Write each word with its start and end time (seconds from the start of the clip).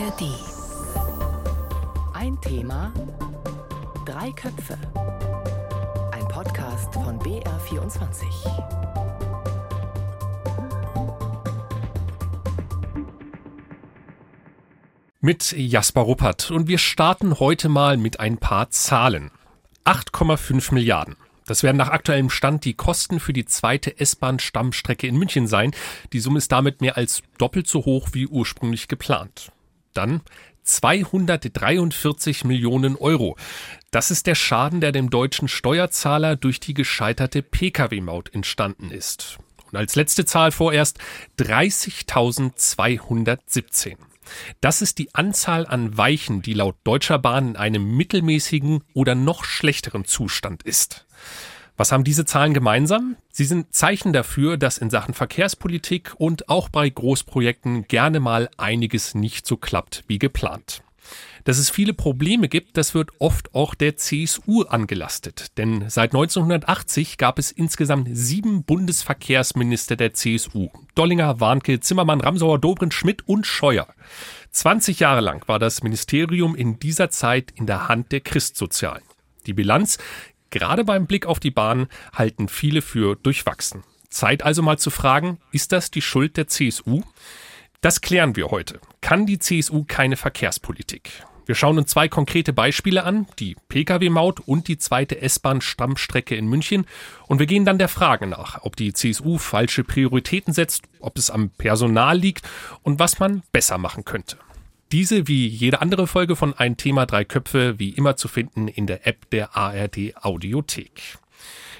ARD. 0.00 0.22
Ein 2.14 2.40
Thema, 2.40 2.92
drei 4.06 4.30
Köpfe. 4.32 4.78
Ein 6.12 6.26
Podcast 6.28 6.94
von 6.94 7.18
BR24. 7.18 8.24
Mit 15.20 15.52
Jasper 15.52 16.00
Ruppert 16.00 16.50
und 16.50 16.66
wir 16.66 16.78
starten 16.78 17.38
heute 17.38 17.68
mal 17.68 17.98
mit 17.98 18.20
ein 18.20 18.38
paar 18.38 18.70
Zahlen. 18.70 19.30
8,5 19.84 20.72
Milliarden. 20.72 21.16
Das 21.44 21.62
werden 21.62 21.76
nach 21.76 21.90
aktuellem 21.90 22.30
Stand 22.30 22.64
die 22.64 22.74
Kosten 22.74 23.20
für 23.20 23.34
die 23.34 23.44
zweite 23.44 23.98
S-Bahn-Stammstrecke 23.98 25.06
in 25.06 25.18
München 25.18 25.46
sein. 25.46 25.72
Die 26.14 26.20
Summe 26.20 26.38
ist 26.38 26.52
damit 26.52 26.80
mehr 26.80 26.96
als 26.96 27.22
doppelt 27.36 27.66
so 27.66 27.84
hoch 27.84 28.10
wie 28.12 28.26
ursprünglich 28.26 28.88
geplant. 28.88 29.52
Dann 29.94 30.20
243 30.62 32.44
Millionen 32.44 32.96
Euro. 32.96 33.36
Das 33.90 34.10
ist 34.10 34.26
der 34.26 34.34
Schaden, 34.34 34.80
der 34.80 34.92
dem 34.92 35.10
deutschen 35.10 35.48
Steuerzahler 35.48 36.36
durch 36.36 36.60
die 36.60 36.74
gescheiterte 36.74 37.42
Pkw-Maut 37.42 38.34
entstanden 38.34 38.90
ist. 38.90 39.38
Und 39.70 39.78
als 39.78 39.96
letzte 39.96 40.24
Zahl 40.24 40.52
vorerst 40.52 40.98
30.217. 41.38 43.96
Das 44.60 44.82
ist 44.82 44.98
die 44.98 45.12
Anzahl 45.14 45.66
an 45.66 45.96
Weichen, 45.96 46.42
die 46.42 46.54
laut 46.54 46.76
Deutscher 46.84 47.18
Bahn 47.18 47.48
in 47.50 47.56
einem 47.56 47.96
mittelmäßigen 47.96 48.84
oder 48.94 49.16
noch 49.16 49.44
schlechteren 49.44 50.04
Zustand 50.04 50.62
ist. 50.62 51.06
Was 51.80 51.92
haben 51.92 52.04
diese 52.04 52.26
Zahlen 52.26 52.52
gemeinsam? 52.52 53.16
Sie 53.32 53.46
sind 53.46 53.74
Zeichen 53.74 54.12
dafür, 54.12 54.58
dass 54.58 54.76
in 54.76 54.90
Sachen 54.90 55.14
Verkehrspolitik 55.14 56.12
und 56.18 56.50
auch 56.50 56.68
bei 56.68 56.90
Großprojekten 56.90 57.88
gerne 57.88 58.20
mal 58.20 58.50
einiges 58.58 59.14
nicht 59.14 59.46
so 59.46 59.56
klappt 59.56 60.04
wie 60.06 60.18
geplant. 60.18 60.82
Dass 61.44 61.56
es 61.56 61.70
viele 61.70 61.94
Probleme 61.94 62.48
gibt, 62.48 62.76
das 62.76 62.92
wird 62.92 63.12
oft 63.18 63.54
auch 63.54 63.74
der 63.74 63.96
CSU 63.96 64.64
angelastet. 64.64 65.56
Denn 65.56 65.88
seit 65.88 66.10
1980 66.10 67.16
gab 67.16 67.38
es 67.38 67.50
insgesamt 67.50 68.10
sieben 68.12 68.62
Bundesverkehrsminister 68.62 69.96
der 69.96 70.12
CSU. 70.12 70.68
Dollinger, 70.94 71.40
Warnke, 71.40 71.80
Zimmermann, 71.80 72.20
Ramsauer, 72.20 72.58
Dobrindt, 72.58 72.92
Schmidt 72.92 73.26
und 73.26 73.46
Scheuer. 73.46 73.86
20 74.50 75.00
Jahre 75.00 75.22
lang 75.22 75.48
war 75.48 75.58
das 75.58 75.82
Ministerium 75.82 76.54
in 76.56 76.78
dieser 76.78 77.08
Zeit 77.08 77.54
in 77.56 77.64
der 77.64 77.88
Hand 77.88 78.12
der 78.12 78.20
Christsozialen. 78.20 79.00
Die 79.46 79.54
Bilanz, 79.54 79.98
Gerade 80.50 80.84
beim 80.84 81.06
Blick 81.06 81.26
auf 81.26 81.40
die 81.40 81.50
Bahn 81.50 81.88
halten 82.14 82.48
viele 82.48 82.82
für 82.82 83.16
durchwachsen. 83.16 83.84
Zeit 84.08 84.42
also 84.42 84.62
mal 84.62 84.78
zu 84.78 84.90
fragen, 84.90 85.38
ist 85.52 85.72
das 85.72 85.90
die 85.90 86.02
Schuld 86.02 86.36
der 86.36 86.48
CSU? 86.48 87.02
Das 87.80 88.00
klären 88.00 88.36
wir 88.36 88.50
heute. 88.50 88.80
Kann 89.00 89.26
die 89.26 89.38
CSU 89.38 89.84
keine 89.84 90.16
Verkehrspolitik? 90.16 91.24
Wir 91.46 91.54
schauen 91.54 91.78
uns 91.78 91.90
zwei 91.90 92.08
konkrete 92.08 92.52
Beispiele 92.52 93.04
an, 93.04 93.26
die 93.38 93.56
Pkw-Maut 93.68 94.40
und 94.40 94.68
die 94.68 94.78
zweite 94.78 95.20
S-Bahn-Stammstrecke 95.20 96.36
in 96.36 96.46
München. 96.46 96.86
Und 97.26 97.38
wir 97.38 97.46
gehen 97.46 97.64
dann 97.64 97.78
der 97.78 97.88
Frage 97.88 98.26
nach, 98.26 98.62
ob 98.62 98.76
die 98.76 98.92
CSU 98.92 99.38
falsche 99.38 99.82
Prioritäten 99.82 100.52
setzt, 100.52 100.84
ob 101.00 101.18
es 101.18 101.30
am 101.30 101.50
Personal 101.50 102.18
liegt 102.18 102.48
und 102.82 102.98
was 102.98 103.18
man 103.18 103.42
besser 103.50 103.78
machen 103.78 104.04
könnte. 104.04 104.36
Diese 104.92 105.28
wie 105.28 105.46
jede 105.46 105.80
andere 105.80 106.08
Folge 106.08 106.34
von 106.34 106.52
Ein 106.52 106.76
Thema 106.76 107.06
Drei 107.06 107.24
Köpfe 107.24 107.78
wie 107.78 107.90
immer 107.90 108.16
zu 108.16 108.26
finden 108.26 108.66
in 108.66 108.88
der 108.88 109.06
App 109.06 109.30
der 109.30 109.56
ARD 109.56 110.16
Audiothek. 110.16 111.18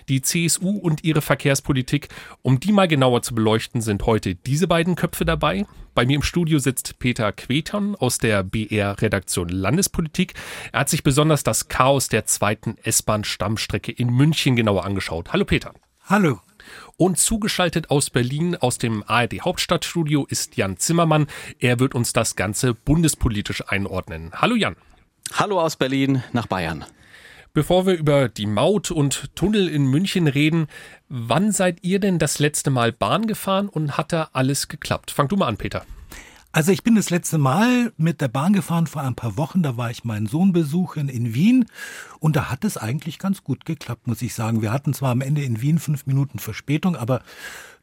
Die 0.08 0.22
CSU 0.22 0.78
und 0.78 1.02
ihre 1.02 1.20
Verkehrspolitik, 1.20 2.08
um 2.42 2.60
die 2.60 2.70
mal 2.70 2.86
genauer 2.86 3.22
zu 3.22 3.34
beleuchten, 3.34 3.80
sind 3.80 4.06
heute 4.06 4.36
diese 4.36 4.68
beiden 4.68 4.94
Köpfe 4.94 5.24
dabei. 5.24 5.66
Bei 5.92 6.06
mir 6.06 6.14
im 6.14 6.22
Studio 6.22 6.60
sitzt 6.60 7.00
Peter 7.00 7.32
Queton 7.32 7.96
aus 7.96 8.18
der 8.18 8.44
BR-Redaktion 8.44 9.48
Landespolitik. 9.48 10.34
Er 10.70 10.80
hat 10.80 10.88
sich 10.88 11.02
besonders 11.02 11.42
das 11.42 11.66
Chaos 11.66 12.08
der 12.08 12.26
zweiten 12.26 12.76
S-Bahn-Stammstrecke 12.80 13.90
in 13.90 14.10
München 14.10 14.54
genauer 14.54 14.84
angeschaut. 14.84 15.32
Hallo 15.32 15.44
Peter. 15.44 15.74
Hallo. 16.04 16.40
Und 16.96 17.18
zugeschaltet 17.18 17.90
aus 17.90 18.10
Berlin, 18.10 18.56
aus 18.56 18.78
dem 18.78 19.02
ARD 19.06 19.40
Hauptstadtstudio, 19.42 20.26
ist 20.28 20.56
Jan 20.56 20.76
Zimmermann. 20.76 21.26
Er 21.58 21.80
wird 21.80 21.94
uns 21.94 22.12
das 22.12 22.36
Ganze 22.36 22.74
bundespolitisch 22.74 23.62
einordnen. 23.68 24.30
Hallo 24.34 24.54
Jan. 24.54 24.76
Hallo 25.32 25.60
aus 25.60 25.76
Berlin 25.76 26.22
nach 26.32 26.46
Bayern. 26.46 26.84
Bevor 27.52 27.84
wir 27.86 27.94
über 27.94 28.28
die 28.28 28.46
Maut 28.46 28.90
und 28.90 29.34
Tunnel 29.34 29.68
in 29.68 29.86
München 29.86 30.28
reden, 30.28 30.68
wann 31.08 31.50
seid 31.50 31.78
ihr 31.82 31.98
denn 31.98 32.18
das 32.20 32.38
letzte 32.38 32.70
Mal 32.70 32.92
Bahn 32.92 33.26
gefahren 33.26 33.68
und 33.68 33.96
hat 33.96 34.12
da 34.12 34.30
alles 34.32 34.68
geklappt? 34.68 35.10
Fang 35.10 35.26
du 35.26 35.36
mal 35.36 35.48
an, 35.48 35.56
Peter. 35.56 35.84
Also 36.52 36.72
ich 36.72 36.82
bin 36.82 36.96
das 36.96 37.10
letzte 37.10 37.38
Mal 37.38 37.92
mit 37.96 38.20
der 38.20 38.26
Bahn 38.26 38.52
gefahren 38.52 38.88
vor 38.88 39.02
ein 39.02 39.14
paar 39.14 39.36
Wochen. 39.36 39.62
Da 39.62 39.76
war 39.76 39.92
ich 39.92 40.02
meinen 40.02 40.26
Sohn 40.26 40.52
besuchen 40.52 41.08
in 41.08 41.32
Wien 41.32 41.66
und 42.18 42.34
da 42.34 42.50
hat 42.50 42.64
es 42.64 42.76
eigentlich 42.76 43.20
ganz 43.20 43.44
gut 43.44 43.64
geklappt, 43.64 44.08
muss 44.08 44.20
ich 44.20 44.34
sagen. 44.34 44.60
Wir 44.60 44.72
hatten 44.72 44.92
zwar 44.92 45.12
am 45.12 45.20
Ende 45.20 45.44
in 45.44 45.62
Wien 45.62 45.78
fünf 45.78 46.06
Minuten 46.06 46.40
Verspätung, 46.40 46.96
aber 46.96 47.22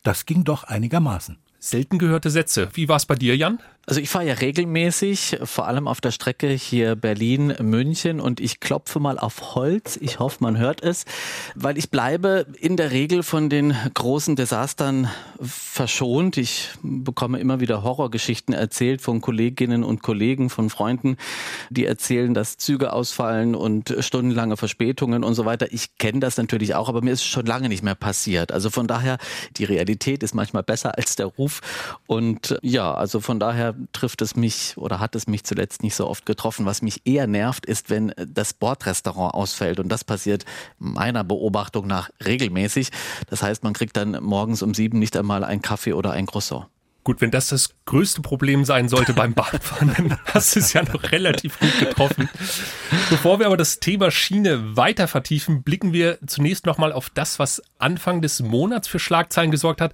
das 0.03 0.25
ging 0.25 0.43
doch 0.43 0.65
einigermaßen. 0.65 1.37
Selten 1.59 1.97
gehörte 1.97 2.29
Sätze. 2.29 2.67
Wie 2.73 2.89
war 2.89 2.97
es 2.97 3.05
bei 3.05 3.15
dir, 3.15 3.37
Jan? 3.37 3.59
Also 3.89 4.01
ich 4.01 4.09
fahre 4.09 4.25
ja 4.25 4.33
regelmäßig, 4.33 5.37
vor 5.43 5.65
allem 5.65 5.87
auf 5.87 6.01
der 6.01 6.11
Strecke 6.11 6.49
hier 6.49 6.97
Berlin-München 6.97 8.19
und 8.19 8.41
ich 8.41 8.59
klopfe 8.59 8.99
mal 8.99 9.17
auf 9.17 9.55
Holz. 9.55 9.97
Ich 10.01 10.19
hoffe, 10.19 10.39
man 10.41 10.57
hört 10.57 10.83
es, 10.83 11.05
weil 11.55 11.77
ich 11.77 11.89
bleibe 11.89 12.47
in 12.59 12.75
der 12.75 12.91
Regel 12.91 13.23
von 13.23 13.49
den 13.49 13.73
großen 13.93 14.35
Desastern 14.35 15.07
verschont. 15.39 16.35
Ich 16.35 16.67
bekomme 16.83 17.39
immer 17.39 17.61
wieder 17.61 17.81
Horrorgeschichten 17.81 18.53
erzählt 18.53 19.01
von 19.01 19.21
Kolleginnen 19.21 19.85
und 19.85 20.03
Kollegen, 20.03 20.49
von 20.49 20.69
Freunden, 20.69 21.15
die 21.69 21.85
erzählen, 21.85 22.33
dass 22.33 22.57
Züge 22.57 22.91
ausfallen 22.91 23.55
und 23.55 23.95
stundenlange 24.01 24.57
Verspätungen 24.57 25.23
und 25.23 25.33
so 25.33 25.45
weiter. 25.45 25.67
Ich 25.71 25.97
kenne 25.97 26.19
das 26.19 26.35
natürlich 26.35 26.75
auch, 26.75 26.89
aber 26.89 27.01
mir 27.01 27.13
ist 27.13 27.23
schon 27.23 27.45
lange 27.45 27.69
nicht 27.69 27.83
mehr 27.83 27.95
passiert. 27.95 28.51
Also 28.51 28.69
von 28.69 28.85
daher, 28.85 29.17
die 29.55 29.63
Realität 29.63 30.23
ist 30.23 30.35
manchmal 30.35 30.63
besser 30.63 30.97
als 30.97 31.15
der 31.15 31.27
Ruf 31.27 31.61
und 32.05 32.59
ja, 32.61 32.93
also 32.93 33.21
von 33.21 33.39
daher 33.39 33.76
trifft 33.91 34.21
es 34.21 34.35
mich 34.35 34.77
oder 34.77 34.99
hat 34.99 35.15
es 35.15 35.27
mich 35.27 35.43
zuletzt 35.43 35.83
nicht 35.83 35.95
so 35.95 36.07
oft 36.07 36.25
getroffen. 36.25 36.65
Was 36.65 36.81
mich 36.81 37.01
eher 37.05 37.27
nervt, 37.27 37.65
ist, 37.65 37.89
wenn 37.89 38.13
das 38.17 38.53
Bordrestaurant 38.53 39.33
ausfällt. 39.33 39.79
Und 39.79 39.89
das 39.89 40.03
passiert 40.03 40.45
meiner 40.79 41.23
Beobachtung 41.23 41.87
nach 41.87 42.09
regelmäßig. 42.23 42.89
Das 43.29 43.43
heißt, 43.43 43.63
man 43.63 43.73
kriegt 43.73 43.97
dann 43.97 44.23
morgens 44.23 44.61
um 44.61 44.73
sieben 44.73 44.99
nicht 44.99 45.15
einmal 45.17 45.43
einen 45.43 45.61
Kaffee 45.61 45.93
oder 45.93 46.11
ein 46.11 46.25
Croissant. 46.25 46.67
Gut, 47.07 47.21
wenn 47.21 47.31
das 47.31 47.47
das 47.47 47.69
größte 47.85 48.21
Problem 48.21 48.65
sein 48.65 48.89
sollte 48.89 49.13
beim 49.13 49.33
Bahnfahren, 49.33 49.93
dann 49.95 50.19
hast 50.33 50.57
du 50.57 50.59
es 50.59 50.73
ja 50.73 50.83
noch 50.83 51.09
relativ 51.13 51.57
gut 51.57 51.79
getroffen. 51.79 52.27
Bevor 53.09 53.39
wir 53.39 53.45
aber 53.45 53.55
das 53.55 53.79
Thema 53.79 54.11
Schiene 54.11 54.75
weiter 54.75 55.07
vertiefen, 55.07 55.63
blicken 55.63 55.93
wir 55.93 56.19
zunächst 56.27 56.65
nochmal 56.65 56.91
auf 56.91 57.09
das, 57.09 57.39
was 57.39 57.61
Anfang 57.79 58.21
des 58.21 58.41
Monats 58.41 58.89
für 58.89 58.99
Schlagzeilen 58.99 59.51
gesorgt 59.51 59.79
hat. 59.79 59.93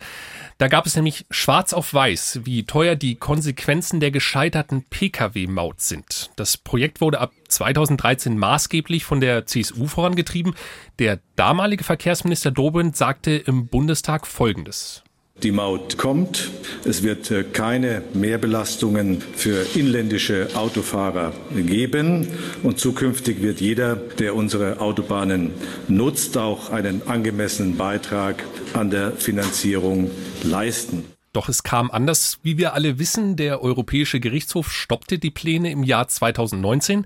Da 0.57 0.67
gab 0.67 0.87
es 0.87 0.95
nämlich 0.95 1.27
schwarz 1.29 1.73
auf 1.73 1.93
weiß, 1.93 2.39
wie 2.45 2.65
teuer 2.65 2.95
die 2.95 3.13
Konsequenzen 3.13 3.99
der 3.99 4.09
gescheiterten 4.09 4.83
Pkw-Maut 4.89 5.81
sind. 5.81 6.31
Das 6.35 6.57
Projekt 6.57 6.99
wurde 6.99 7.19
ab 7.19 7.31
2013 7.47 8.35
maßgeblich 8.35 9.05
von 9.05 9.21
der 9.21 9.45
CSU 9.45 9.85
vorangetrieben. 9.85 10.55
Der 10.97 11.19
damalige 11.35 11.83
Verkehrsminister 11.83 12.49
Dobrindt 12.49 12.97
sagte 12.97 13.33
im 13.33 13.67
Bundestag 13.67 14.25
Folgendes. 14.25 15.03
Die 15.41 15.51
Maut 15.51 15.97
kommt. 15.97 16.51
Es 16.85 17.03
wird 17.03 17.29
äh, 17.29 17.43
keine 17.43 18.01
Mehrbelastungen 18.13 19.19
für 19.19 19.65
inländische 19.75 20.47
Autofahrer 20.53 21.33
geben. 21.53 22.27
Und 22.63 22.79
zukünftig 22.79 23.41
wird 23.41 23.59
jeder, 23.59 23.95
der 23.95 24.35
unsere 24.35 24.79
Autobahnen 24.79 25.51
nutzt, 25.89 26.37
auch 26.37 26.69
einen 26.69 27.05
angemessenen 27.07 27.75
Beitrag 27.75 28.41
an 28.73 28.89
der 28.89 29.11
Finanzierung 29.11 30.11
leisten. 30.43 31.03
Doch 31.33 31.49
es 31.49 31.63
kam 31.63 31.91
anders, 31.91 32.39
wie 32.43 32.57
wir 32.57 32.73
alle 32.73 32.97
wissen. 32.97 33.35
Der 33.35 33.61
Europäische 33.61 34.21
Gerichtshof 34.21 34.71
stoppte 34.71 35.19
die 35.19 35.31
Pläne 35.31 35.71
im 35.71 35.83
Jahr 35.83 36.07
2019. 36.07 37.05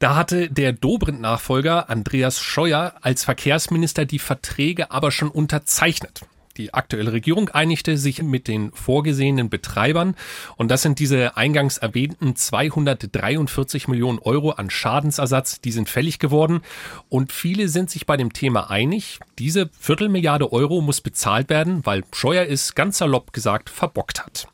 Da 0.00 0.16
hatte 0.16 0.50
der 0.50 0.72
Dobrindt-Nachfolger 0.72 1.88
Andreas 1.88 2.40
Scheuer 2.40 2.94
als 3.02 3.22
Verkehrsminister 3.22 4.06
die 4.06 4.18
Verträge 4.18 4.90
aber 4.90 5.12
schon 5.12 5.28
unterzeichnet. 5.28 6.22
Die 6.56 6.74
aktuelle 6.74 7.12
Regierung 7.12 7.48
einigte 7.50 7.96
sich 7.96 8.22
mit 8.22 8.48
den 8.48 8.72
vorgesehenen 8.72 9.50
Betreibern 9.50 10.16
und 10.56 10.70
das 10.70 10.82
sind 10.82 10.98
diese 10.98 11.36
eingangs 11.36 11.78
erwähnten 11.78 12.34
243 12.34 13.86
Millionen 13.86 14.18
Euro 14.18 14.50
an 14.50 14.68
Schadensersatz, 14.68 15.60
die 15.60 15.72
sind 15.72 15.88
fällig 15.88 16.18
geworden 16.18 16.60
und 17.08 17.32
viele 17.32 17.68
sind 17.68 17.88
sich 17.90 18.04
bei 18.04 18.16
dem 18.16 18.32
Thema 18.32 18.68
einig, 18.68 19.20
diese 19.38 19.70
Viertelmilliarde 19.78 20.52
Euro 20.52 20.80
muss 20.80 21.00
bezahlt 21.00 21.50
werden, 21.50 21.86
weil 21.86 22.02
Scheuer 22.12 22.46
es 22.46 22.74
ganz 22.74 22.98
salopp 22.98 23.32
gesagt 23.32 23.70
verbockt 23.70 24.24
hat. 24.24 24.48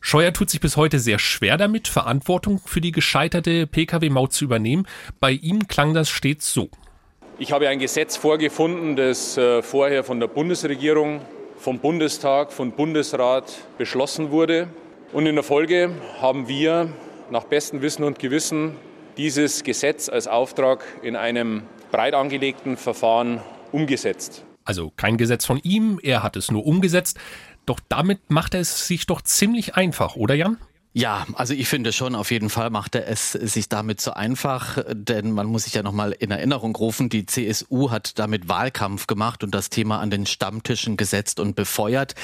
Scheuer 0.00 0.32
tut 0.32 0.50
sich 0.50 0.60
bis 0.60 0.76
heute 0.76 0.98
sehr 0.98 1.20
schwer 1.20 1.56
damit, 1.56 1.86
Verantwortung 1.86 2.60
für 2.64 2.80
die 2.80 2.90
gescheiterte 2.90 3.68
Pkw-Maut 3.68 4.32
zu 4.32 4.44
übernehmen. 4.44 4.86
Bei 5.20 5.30
ihm 5.30 5.68
klang 5.68 5.94
das 5.94 6.10
stets 6.10 6.52
so. 6.52 6.70
Ich 7.42 7.50
habe 7.50 7.68
ein 7.68 7.80
Gesetz 7.80 8.16
vorgefunden, 8.16 8.94
das 8.94 9.36
äh, 9.36 9.62
vorher 9.62 10.04
von 10.04 10.20
der 10.20 10.28
Bundesregierung 10.28 11.22
vom 11.56 11.80
Bundestag, 11.80 12.52
vom 12.52 12.70
Bundesrat 12.70 13.52
beschlossen 13.78 14.30
wurde. 14.30 14.68
Und 15.12 15.26
in 15.26 15.34
der 15.34 15.42
Folge 15.42 15.90
haben 16.20 16.46
wir 16.46 16.92
nach 17.32 17.42
bestem 17.42 17.82
Wissen 17.82 18.04
und 18.04 18.20
Gewissen 18.20 18.76
dieses 19.16 19.64
Gesetz 19.64 20.08
als 20.08 20.28
Auftrag 20.28 20.84
in 21.02 21.16
einem 21.16 21.64
breit 21.90 22.14
angelegten 22.14 22.76
Verfahren 22.76 23.40
umgesetzt. 23.72 24.44
Also 24.64 24.92
kein 24.94 25.16
Gesetz 25.16 25.44
von 25.44 25.58
ihm, 25.64 25.98
er 26.00 26.22
hat 26.22 26.36
es 26.36 26.52
nur 26.52 26.64
umgesetzt. 26.64 27.18
Doch 27.66 27.80
damit 27.88 28.20
macht 28.30 28.54
er 28.54 28.60
es 28.60 28.86
sich 28.86 29.06
doch 29.06 29.20
ziemlich 29.20 29.74
einfach, 29.74 30.14
oder 30.14 30.36
Jan? 30.36 30.58
Ja, 30.94 31.24
also 31.36 31.54
ich 31.54 31.68
finde 31.68 31.90
schon, 31.90 32.14
auf 32.14 32.30
jeden 32.30 32.50
Fall 32.50 32.68
macht 32.68 32.94
er 32.94 33.08
es 33.08 33.32
sich 33.32 33.70
damit 33.70 34.02
zu 34.02 34.14
einfach, 34.14 34.76
denn 34.92 35.32
man 35.32 35.46
muss 35.46 35.64
sich 35.64 35.72
ja 35.72 35.82
nochmal 35.82 36.12
in 36.12 36.30
Erinnerung 36.30 36.76
rufen, 36.76 37.08
die 37.08 37.24
CSU 37.24 37.90
hat 37.90 38.18
damit 38.18 38.50
Wahlkampf 38.50 39.06
gemacht 39.06 39.42
und 39.42 39.54
das 39.54 39.70
Thema 39.70 40.00
an 40.00 40.10
den 40.10 40.26
Stammtischen 40.26 40.98
gesetzt 40.98 41.40
und 41.40 41.56
befeuert. 41.56 42.14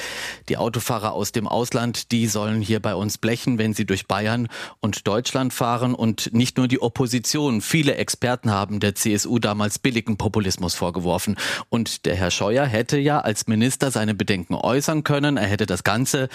Die 0.49 0.57
Autofahrer 0.57 1.13
aus 1.13 1.31
dem 1.31 1.47
Ausland, 1.47 2.11
die 2.11 2.27
sollen 2.27 2.61
hier 2.61 2.79
bei 2.79 2.93
uns 2.93 3.17
blechen, 3.17 3.57
wenn 3.57 3.73
sie 3.73 3.87
durch 3.87 4.05
Bayern 4.05 4.47
und 4.81 5.07
Deutschland 5.07 5.51
fahren 5.51 5.95
und 5.95 6.31
nicht 6.31 6.57
nur 6.57 6.67
die 6.67 6.79
Opposition. 6.79 7.61
Viele 7.61 7.95
Experten 7.95 8.51
haben 8.51 8.79
der 8.79 8.93
CSU 8.93 9.39
damals 9.39 9.79
billigen 9.79 10.17
Populismus 10.17 10.75
vorgeworfen 10.75 11.37
und 11.69 12.05
der 12.05 12.15
Herr 12.15 12.29
Scheuer 12.29 12.67
hätte 12.67 12.99
ja 12.99 13.19
als 13.19 13.47
Minister 13.47 13.89
seine 13.89 14.13
Bedenken 14.13 14.53
äußern 14.53 15.03
können. 15.03 15.37
Er 15.37 15.47
hätte 15.47 15.65
das 15.65 15.83
Ganze, 15.83 16.25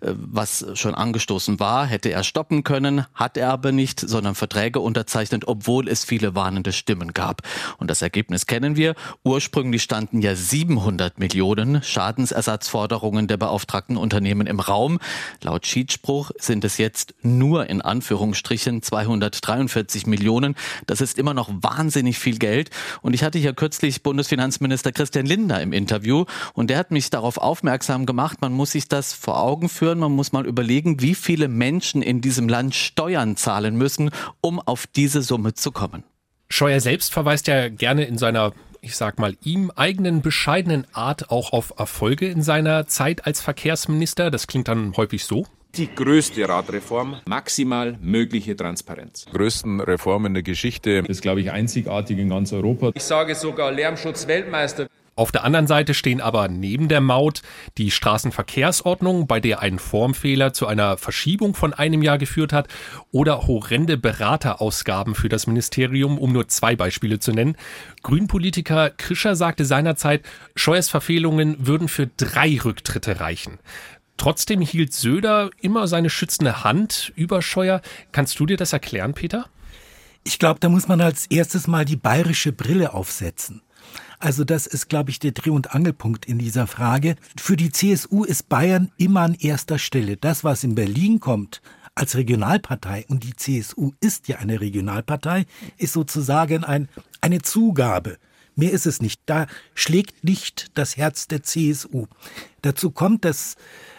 äh, 0.00 0.12
was 0.16 0.66
schon 0.74 0.96
angestoßen 0.96 1.60
war, 1.60 1.83
hätte 1.84 2.10
er 2.10 2.24
stoppen 2.24 2.64
können, 2.64 3.06
hat 3.14 3.36
er 3.36 3.50
aber 3.50 3.72
nicht, 3.72 4.00
sondern 4.00 4.34
Verträge 4.34 4.80
unterzeichnet, 4.80 5.44
obwohl 5.46 5.88
es 5.88 6.04
viele 6.04 6.34
warnende 6.34 6.72
Stimmen 6.72 7.12
gab. 7.12 7.42
Und 7.78 7.90
das 7.90 8.02
Ergebnis 8.02 8.46
kennen 8.46 8.76
wir. 8.76 8.94
Ursprünglich 9.22 9.82
standen 9.82 10.22
ja 10.22 10.34
700 10.34 11.18
Millionen 11.18 11.82
Schadensersatzforderungen 11.82 13.28
der 13.28 13.36
beauftragten 13.36 13.96
Unternehmen 13.96 14.46
im 14.46 14.60
Raum. 14.60 14.98
Laut 15.42 15.66
Schiedsspruch 15.66 16.30
sind 16.38 16.64
es 16.64 16.78
jetzt 16.78 17.14
nur 17.22 17.68
in 17.68 17.82
Anführungsstrichen 17.82 18.82
243 18.82 20.06
Millionen. 20.06 20.54
Das 20.86 21.00
ist 21.00 21.18
immer 21.18 21.34
noch 21.34 21.50
wahnsinnig 21.50 22.18
viel 22.18 22.38
Geld. 22.38 22.70
Und 23.02 23.14
ich 23.14 23.22
hatte 23.22 23.38
hier 23.38 23.52
kürzlich 23.52 24.02
Bundesfinanzminister 24.02 24.92
Christian 24.92 25.26
Lindner 25.26 25.60
im 25.60 25.72
Interview 25.72 26.24
und 26.54 26.70
der 26.70 26.78
hat 26.78 26.90
mich 26.90 27.10
darauf 27.10 27.38
aufmerksam 27.38 28.06
gemacht, 28.06 28.40
man 28.40 28.52
muss 28.52 28.72
sich 28.72 28.88
das 28.88 29.12
vor 29.12 29.40
Augen 29.40 29.68
führen, 29.68 29.98
man 29.98 30.12
muss 30.12 30.32
mal 30.32 30.46
überlegen, 30.46 31.00
wie 31.00 31.14
viele 31.14 31.48
Menschen 31.48 31.73
Menschen 31.74 32.02
in 32.02 32.20
diesem 32.20 32.48
Land 32.48 32.72
Steuern 32.76 33.36
zahlen 33.36 33.76
müssen, 33.76 34.10
um 34.40 34.60
auf 34.60 34.86
diese 34.86 35.22
Summe 35.22 35.54
zu 35.54 35.72
kommen. 35.72 36.04
Scheuer 36.48 36.78
selbst 36.78 37.12
verweist 37.12 37.48
ja 37.48 37.68
gerne 37.68 38.04
in 38.04 38.16
seiner 38.16 38.52
ich 38.80 38.96
sag 38.96 39.18
mal, 39.18 39.34
ihm 39.42 39.72
eigenen 39.74 40.20
bescheidenen 40.20 40.86
Art 40.92 41.30
auch 41.30 41.54
auf 41.54 41.72
Erfolge 41.78 42.28
in 42.28 42.42
seiner 42.42 42.86
Zeit 42.86 43.26
als 43.26 43.40
Verkehrsminister. 43.40 44.30
Das 44.30 44.46
klingt 44.46 44.68
dann 44.68 44.94
häufig 44.98 45.24
so. 45.24 45.46
Die 45.74 45.88
größte 45.92 46.46
Radreform, 46.46 47.16
maximal 47.26 47.96
mögliche 48.02 48.54
Transparenz. 48.54 49.24
Größten 49.32 49.80
Reformen 49.80 50.34
der 50.34 50.42
Geschichte. 50.42 51.00
Das 51.00 51.08
ist, 51.08 51.22
glaube 51.22 51.40
ich, 51.40 51.50
einzigartig 51.50 52.18
in 52.18 52.28
ganz 52.28 52.52
Europa. 52.52 52.90
Ich 52.94 53.02
sage 53.02 53.34
sogar 53.34 53.72
Lärmschutzweltmeister. 53.72 54.86
Auf 55.16 55.30
der 55.30 55.44
anderen 55.44 55.68
Seite 55.68 55.94
stehen 55.94 56.20
aber 56.20 56.48
neben 56.48 56.88
der 56.88 57.00
Maut 57.00 57.42
die 57.78 57.92
Straßenverkehrsordnung, 57.92 59.28
bei 59.28 59.38
der 59.38 59.60
ein 59.60 59.78
Formfehler 59.78 60.52
zu 60.52 60.66
einer 60.66 60.96
Verschiebung 60.96 61.54
von 61.54 61.72
einem 61.72 62.02
Jahr 62.02 62.18
geführt 62.18 62.52
hat, 62.52 62.68
oder 63.12 63.46
horrende 63.46 63.96
Beraterausgaben 63.96 65.14
für 65.14 65.28
das 65.28 65.46
Ministerium, 65.46 66.18
um 66.18 66.32
nur 66.32 66.48
zwei 66.48 66.74
Beispiele 66.74 67.20
zu 67.20 67.32
nennen. 67.32 67.56
Grünpolitiker 68.02 68.90
Krischer 68.90 69.36
sagte 69.36 69.64
seinerzeit, 69.64 70.22
Scheuers 70.56 70.88
Verfehlungen 70.88 71.64
würden 71.64 71.86
für 71.86 72.08
drei 72.08 72.58
Rücktritte 72.64 73.20
reichen. 73.20 73.60
Trotzdem 74.16 74.60
hielt 74.60 74.92
Söder 74.92 75.50
immer 75.60 75.86
seine 75.86 76.10
schützende 76.10 76.64
Hand 76.64 77.12
über 77.14 77.42
Scheuer. 77.42 77.82
Kannst 78.12 78.38
du 78.40 78.46
dir 78.46 78.56
das 78.56 78.72
erklären, 78.72 79.14
Peter? 79.14 79.46
Ich 80.24 80.38
glaube, 80.38 80.60
da 80.60 80.68
muss 80.68 80.88
man 80.88 81.00
als 81.00 81.26
erstes 81.26 81.66
mal 81.66 81.84
die 81.84 81.96
bayerische 81.96 82.52
Brille 82.52 82.94
aufsetzen. 82.94 83.62
Also 84.18 84.44
das 84.44 84.66
ist, 84.66 84.88
glaube 84.88 85.10
ich, 85.10 85.18
der 85.18 85.32
Dreh- 85.32 85.50
und 85.50 85.74
Angelpunkt 85.74 86.26
in 86.26 86.38
dieser 86.38 86.66
Frage. 86.66 87.16
Für 87.36 87.56
die 87.56 87.70
CSU 87.70 88.24
ist 88.24 88.48
Bayern 88.48 88.90
immer 88.96 89.20
an 89.20 89.34
erster 89.34 89.78
Stelle. 89.78 90.16
Das, 90.16 90.44
was 90.44 90.64
in 90.64 90.74
Berlin 90.74 91.20
kommt, 91.20 91.60
als 91.94 92.16
Regionalpartei, 92.16 93.04
und 93.08 93.24
die 93.24 93.36
CSU 93.36 93.92
ist 94.00 94.28
ja 94.28 94.38
eine 94.38 94.60
Regionalpartei, 94.60 95.46
ist 95.78 95.92
sozusagen 95.92 96.64
ein, 96.64 96.88
eine 97.20 97.42
Zugabe. 97.42 98.18
Mehr 98.56 98.72
ist 98.72 98.86
es 98.86 99.00
nicht. 99.00 99.20
Da 99.26 99.46
schlägt 99.74 100.24
nicht 100.24 100.70
das 100.74 100.96
Herz 100.96 101.28
der 101.28 101.42
CSU. 101.42 102.06
Dazu 102.62 102.90
kommt, 102.90 103.24
dass 103.24 103.56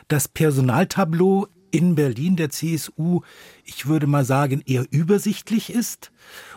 das 0.08 0.28
Personaltableau 0.28 1.48
in 1.76 1.96
Berlin 1.96 2.36
der 2.36 2.50
CSU, 2.50 3.22
ich 3.64 3.86
würde 3.88 4.08
mal 4.08 4.26
sagen, 4.26 4.62
eher 4.66 4.86
übersichtlich 4.92 5.70
ist. 5.70 6.12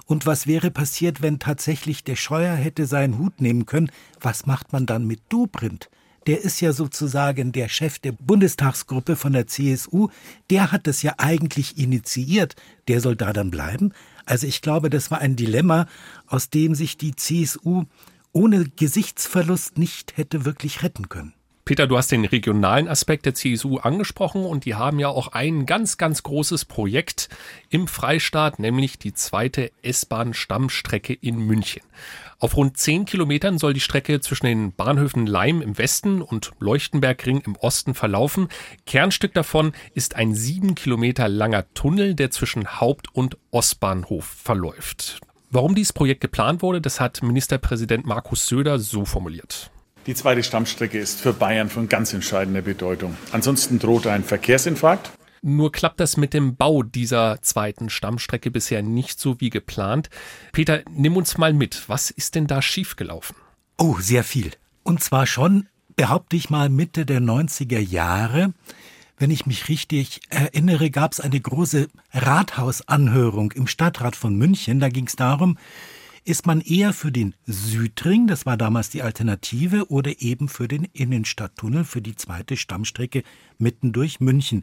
Und 0.06 0.26
was 0.26 0.46
wäre 0.46 0.70
passiert, 0.70 1.22
wenn 1.22 1.38
tatsächlich 1.38 2.04
der 2.04 2.16
Scheuer 2.16 2.54
hätte 2.54 2.86
seinen 2.86 3.18
Hut 3.18 3.40
nehmen 3.40 3.66
können? 3.66 3.90
Was 4.20 4.46
macht 4.46 4.72
man 4.72 4.86
dann 4.86 5.06
mit 5.06 5.20
Dobrindt? 5.28 5.90
Der 6.26 6.42
ist 6.42 6.60
ja 6.60 6.72
sozusagen 6.72 7.52
der 7.52 7.68
Chef 7.68 7.98
der 7.98 8.12
Bundestagsgruppe 8.12 9.16
von 9.16 9.32
der 9.32 9.46
CSU. 9.46 10.08
Der 10.50 10.72
hat 10.72 10.86
es 10.86 11.02
ja 11.02 11.14
eigentlich 11.16 11.78
initiiert. 11.78 12.54
Der 12.86 13.00
soll 13.00 13.16
da 13.16 13.32
dann 13.32 13.50
bleiben. 13.50 13.92
Also 14.26 14.46
ich 14.46 14.60
glaube, 14.60 14.90
das 14.90 15.10
war 15.10 15.20
ein 15.20 15.36
Dilemma, 15.36 15.86
aus 16.26 16.50
dem 16.50 16.74
sich 16.74 16.98
die 16.98 17.16
CSU 17.16 17.84
ohne 18.32 18.66
Gesichtsverlust 18.68 19.78
nicht 19.78 20.16
hätte 20.16 20.44
wirklich 20.44 20.82
retten 20.82 21.08
können. 21.08 21.32
Peter, 21.68 21.86
du 21.86 21.98
hast 21.98 22.10
den 22.10 22.24
regionalen 22.24 22.88
Aspekt 22.88 23.26
der 23.26 23.34
CSU 23.34 23.76
angesprochen 23.76 24.46
und 24.46 24.64
die 24.64 24.74
haben 24.74 24.98
ja 24.98 25.08
auch 25.08 25.32
ein 25.32 25.66
ganz, 25.66 25.98
ganz 25.98 26.22
großes 26.22 26.64
Projekt 26.64 27.28
im 27.68 27.88
Freistaat, 27.88 28.58
nämlich 28.58 28.98
die 28.98 29.12
zweite 29.12 29.70
S-Bahn-Stammstrecke 29.82 31.12
in 31.12 31.36
München. 31.36 31.82
Auf 32.38 32.56
rund 32.56 32.78
zehn 32.78 33.04
Kilometern 33.04 33.58
soll 33.58 33.74
die 33.74 33.80
Strecke 33.80 34.18
zwischen 34.20 34.46
den 34.46 34.72
Bahnhöfen 34.72 35.26
Leim 35.26 35.60
im 35.60 35.76
Westen 35.76 36.22
und 36.22 36.52
Leuchtenbergring 36.58 37.42
im 37.44 37.54
Osten 37.56 37.92
verlaufen. 37.92 38.48
Kernstück 38.86 39.34
davon 39.34 39.72
ist 39.92 40.16
ein 40.16 40.34
sieben 40.34 40.74
Kilometer 40.74 41.28
langer 41.28 41.66
Tunnel, 41.74 42.14
der 42.14 42.30
zwischen 42.30 42.80
Haupt- 42.80 43.14
und 43.14 43.36
Ostbahnhof 43.50 44.24
verläuft. 44.24 45.20
Warum 45.50 45.74
dieses 45.74 45.92
Projekt 45.92 46.22
geplant 46.22 46.62
wurde, 46.62 46.80
das 46.80 46.98
hat 46.98 47.22
Ministerpräsident 47.22 48.06
Markus 48.06 48.46
Söder 48.46 48.78
so 48.78 49.04
formuliert. 49.04 49.70
Die 50.08 50.14
zweite 50.14 50.42
Stammstrecke 50.42 50.98
ist 50.98 51.20
für 51.20 51.34
Bayern 51.34 51.68
von 51.68 51.86
ganz 51.86 52.14
entscheidender 52.14 52.62
Bedeutung. 52.62 53.14
Ansonsten 53.30 53.78
droht 53.78 54.06
ein 54.06 54.24
Verkehrsinfarkt. 54.24 55.10
Nur 55.42 55.70
klappt 55.70 56.00
das 56.00 56.16
mit 56.16 56.32
dem 56.32 56.56
Bau 56.56 56.82
dieser 56.82 57.42
zweiten 57.42 57.90
Stammstrecke 57.90 58.50
bisher 58.50 58.80
nicht 58.80 59.20
so 59.20 59.38
wie 59.38 59.50
geplant. 59.50 60.08
Peter, 60.52 60.80
nimm 60.90 61.18
uns 61.18 61.36
mal 61.36 61.52
mit. 61.52 61.90
Was 61.90 62.10
ist 62.10 62.36
denn 62.36 62.46
da 62.46 62.62
schiefgelaufen? 62.62 63.36
Oh, 63.76 63.96
sehr 64.00 64.24
viel. 64.24 64.52
Und 64.82 65.02
zwar 65.02 65.26
schon, 65.26 65.68
behaupte 65.94 66.36
ich 66.36 66.48
mal, 66.48 66.70
Mitte 66.70 67.04
der 67.04 67.20
90er 67.20 67.78
Jahre. 67.78 68.54
Wenn 69.18 69.30
ich 69.30 69.44
mich 69.44 69.68
richtig 69.68 70.22
erinnere, 70.30 70.88
gab 70.88 71.12
es 71.12 71.20
eine 71.20 71.38
große 71.38 71.86
Rathausanhörung 72.14 73.52
im 73.52 73.66
Stadtrat 73.66 74.16
von 74.16 74.34
München. 74.36 74.80
Da 74.80 74.88
ging 74.88 75.06
es 75.06 75.16
darum, 75.16 75.58
ist 76.28 76.46
man 76.46 76.60
eher 76.60 76.92
für 76.92 77.10
den 77.10 77.34
Südring, 77.46 78.26
das 78.26 78.44
war 78.44 78.58
damals 78.58 78.90
die 78.90 79.02
Alternative, 79.02 79.90
oder 79.90 80.20
eben 80.20 80.48
für 80.50 80.68
den 80.68 80.84
Innenstadttunnel, 80.84 81.84
für 81.84 82.02
die 82.02 82.16
zweite 82.16 82.58
Stammstrecke 82.58 83.22
mitten 83.56 83.92
durch 83.92 84.20
München. 84.20 84.62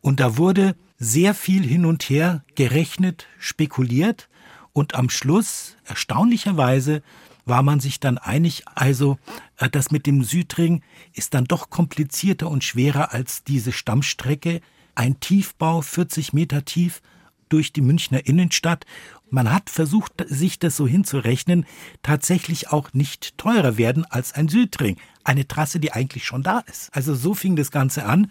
Und 0.00 0.20
da 0.20 0.36
wurde 0.36 0.76
sehr 0.98 1.34
viel 1.34 1.66
hin 1.66 1.86
und 1.86 2.04
her 2.04 2.44
gerechnet, 2.54 3.26
spekuliert 3.40 4.28
und 4.72 4.94
am 4.94 5.10
Schluss, 5.10 5.76
erstaunlicherweise, 5.84 7.02
war 7.44 7.64
man 7.64 7.80
sich 7.80 7.98
dann 7.98 8.18
einig, 8.18 8.62
also 8.76 9.18
äh, 9.56 9.68
das 9.68 9.90
mit 9.90 10.06
dem 10.06 10.22
Südring 10.22 10.82
ist 11.12 11.34
dann 11.34 11.46
doch 11.46 11.68
komplizierter 11.68 12.48
und 12.48 12.62
schwerer 12.62 13.12
als 13.12 13.42
diese 13.42 13.72
Stammstrecke. 13.72 14.60
Ein 14.94 15.18
Tiefbau, 15.18 15.80
40 15.80 16.32
Meter 16.32 16.64
tief, 16.64 17.02
durch 17.48 17.72
die 17.72 17.82
Münchner 17.82 18.26
Innenstadt 18.26 18.86
man 19.32 19.52
hat 19.52 19.70
versucht, 19.70 20.12
sich 20.28 20.58
das 20.58 20.76
so 20.76 20.86
hinzurechnen, 20.86 21.64
tatsächlich 22.02 22.70
auch 22.70 22.92
nicht 22.92 23.38
teurer 23.38 23.78
werden 23.78 24.04
als 24.04 24.34
ein 24.34 24.48
Südring. 24.48 24.96
Eine 25.24 25.48
Trasse, 25.48 25.80
die 25.80 25.92
eigentlich 25.92 26.24
schon 26.24 26.42
da 26.42 26.60
ist. 26.60 26.94
Also 26.94 27.14
so 27.14 27.34
fing 27.34 27.56
das 27.56 27.70
Ganze 27.70 28.04
an. 28.04 28.30